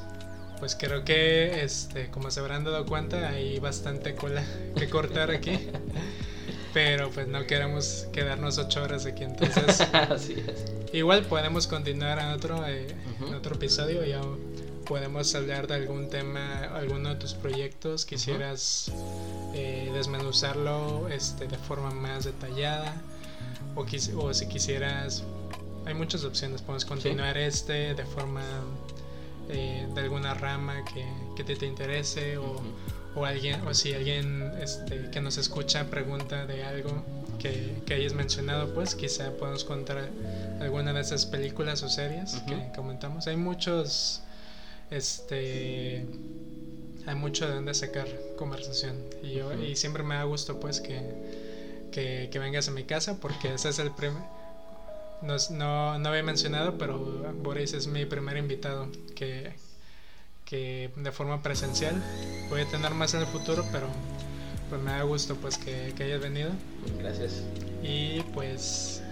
[0.64, 4.41] pues creo que este como se habrán dado cuenta hay bastante cola
[4.78, 5.59] que cortar aquí.
[6.74, 10.64] Pero pues no queremos quedarnos ocho horas aquí, entonces Así es.
[10.93, 12.95] Igual podemos continuar en otro, eh,
[13.28, 14.22] en otro episodio, ya
[14.86, 18.89] podemos hablar de algún tema, alguno de tus proyectos, quisieras
[19.53, 23.01] eh, desmenuzarlo este, de forma más detallada,
[23.76, 25.26] o si quisieras,
[25.86, 28.43] hay muchas opciones, podemos continuar este de forma
[29.49, 32.61] eh, de alguna rama que, que te, te interese, o,
[33.15, 37.03] o alguien o si alguien este, que nos escucha pregunta de algo
[37.39, 40.09] que, que hayas mencionado pues quizá podemos contar
[40.59, 43.27] alguna de esas películas o series que comentamos.
[43.27, 44.21] Hay muchos
[44.89, 46.05] este
[47.05, 48.95] hay mucho de dónde sacar conversación.
[49.21, 51.01] Y yo y siempre me da gusto pues que,
[51.91, 54.23] que, que vengas a mi casa porque ese es el primer
[55.24, 56.97] no, no, no había mencionado pero
[57.41, 59.53] Boris es mi primer invitado que,
[60.45, 61.95] que de forma presencial.
[62.49, 63.88] Voy a tener más en el futuro, pero
[64.69, 66.51] pues me da gusto pues que, que hayas venido.
[66.99, 67.43] Gracias.
[67.82, 69.03] Y pues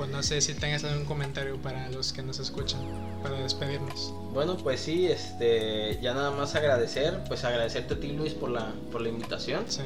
[0.00, 2.80] pues no sé si tengas algún comentario para los que nos escuchan,
[3.22, 4.14] para despedirnos.
[4.32, 8.72] Bueno, pues sí, este, ya nada más agradecer, pues agradecerte a ti Luis por la,
[8.90, 9.64] por la invitación.
[9.68, 9.82] Sí,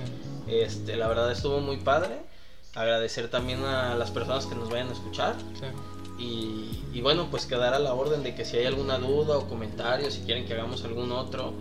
[0.47, 2.21] Este, la verdad estuvo muy padre.
[2.75, 5.37] Agradecer también a las personas que nos vayan a escuchar.
[6.19, 9.49] Y, y bueno, pues quedar a la orden de que si hay alguna duda o
[9.49, 11.53] comentario, si quieren que hagamos algún otro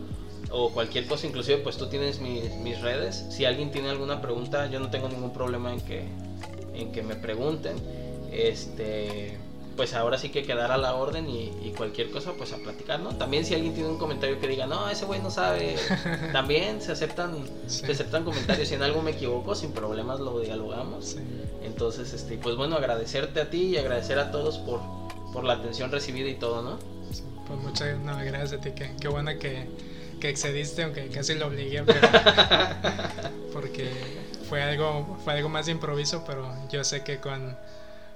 [0.52, 3.26] o cualquier cosa, inclusive pues tú tienes mis, mis redes.
[3.30, 6.08] Si alguien tiene alguna pregunta, yo no tengo ningún problema en que,
[6.76, 7.76] en que me pregunten.
[8.32, 9.38] Este,
[9.76, 13.00] pues ahora sí que quedar a la orden y, y cualquier cosa pues a platicar,
[13.00, 13.16] ¿no?
[13.18, 15.76] También si alguien tiene un comentario que diga, no, ese güey no sabe,
[16.32, 17.36] también se aceptan,
[17.68, 17.86] Sí.
[17.86, 18.68] se aceptan comentarios.
[18.68, 21.06] Si en algo me equivoco, sin problemas lo dialogamos.
[21.10, 21.20] Sí,
[21.64, 24.80] Entonces, este, pues bueno, agradecerte a ti y agradecer a todos por,
[25.34, 26.78] por la atención recibida y todo, ¿no?
[27.12, 27.24] sí.
[27.48, 29.68] Pues muchas no, gracias a ti, que, qué bueno que,
[30.22, 32.08] que excediste, aunque casi lo obligué, pero-
[33.54, 33.90] porque
[34.50, 37.58] fue algo, fue algo más de improviso, pero yo sé que con,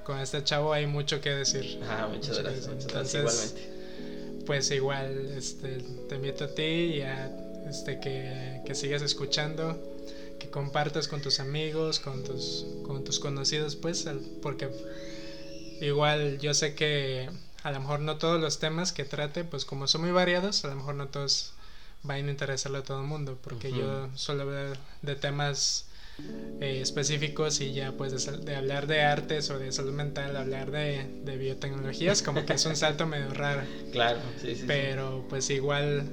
[0.07, 1.79] con este chavo hay mucho que decir.
[1.89, 2.67] Ah, muchas gracias.
[2.67, 4.45] muchas gracias, Entonces, igualmente.
[4.45, 7.29] pues igual este, te invito a ti y a
[7.69, 9.77] este, que, que sigas escuchando,
[10.39, 14.07] que compartas con tus amigos, con tus, con tus conocidos, pues,
[14.41, 14.69] porque
[15.81, 17.29] igual yo sé que
[17.63, 20.69] a lo mejor no todos los temas que trate, pues como son muy variados, a
[20.69, 21.51] lo mejor no todos
[22.03, 25.86] van a interesarle a todo el mundo, porque yo suelo hablar de temas
[26.59, 30.71] eh, específicos y ya pues de, de hablar de artes o de salud mental, hablar
[30.71, 33.61] de, de biotecnologías, como que es un salto medio raro.
[33.91, 34.63] Claro, sí, sí, sí.
[34.67, 36.03] Pero pues igual,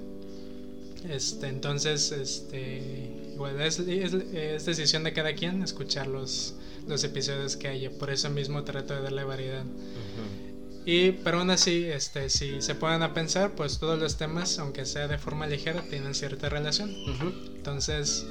[1.09, 6.55] este, entonces, este, igual es, es, es decisión de cada quien escuchar los,
[6.87, 7.91] los episodios que haya.
[7.91, 9.65] Por eso mismo trato de darle variedad.
[9.65, 10.45] Ujú.
[10.87, 14.85] Y, pero aún así, este, si se pueden a pensar, pues todos los temas, aunque
[14.85, 16.91] sea de forma ligera, tienen cierta relación.
[16.91, 17.33] Ujú.
[17.57, 18.27] Entonces,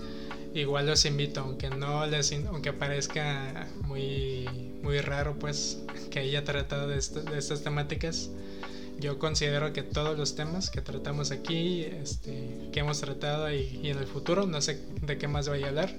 [0.53, 4.45] igual los invito, aunque no les, aunque parezca muy,
[4.83, 5.79] muy raro, pues,
[6.11, 8.29] que haya tratado de, esto- de estas temáticas.
[8.99, 13.89] Yo considero que todos los temas que tratamos aquí, este, que hemos tratado y, y
[13.89, 15.93] en el futuro, no sé de qué más voy a hablar,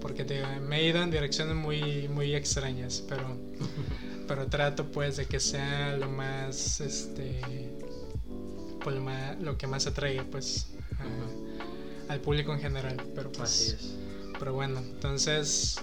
[0.00, 3.36] porque te- me he ido en direcciones muy, muy extrañas, pero,
[4.26, 7.40] pero trato pues de que sea lo más, este,
[8.82, 10.68] pues, lo, más- lo que más atraiga pues.
[10.98, 11.51] A-
[12.08, 13.02] al público en general.
[13.14, 13.94] Pero pues, Así es.
[14.38, 15.76] Pero bueno, entonces,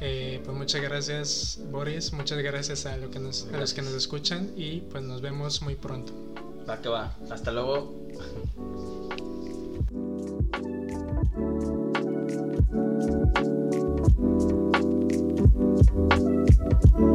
[0.00, 3.94] eh, pues muchas gracias Boris, muchas gracias a, lo que nos, a los que nos
[3.94, 6.12] escuchan y pues nos vemos muy pronto.
[6.68, 8.00] Va que va, hasta luego.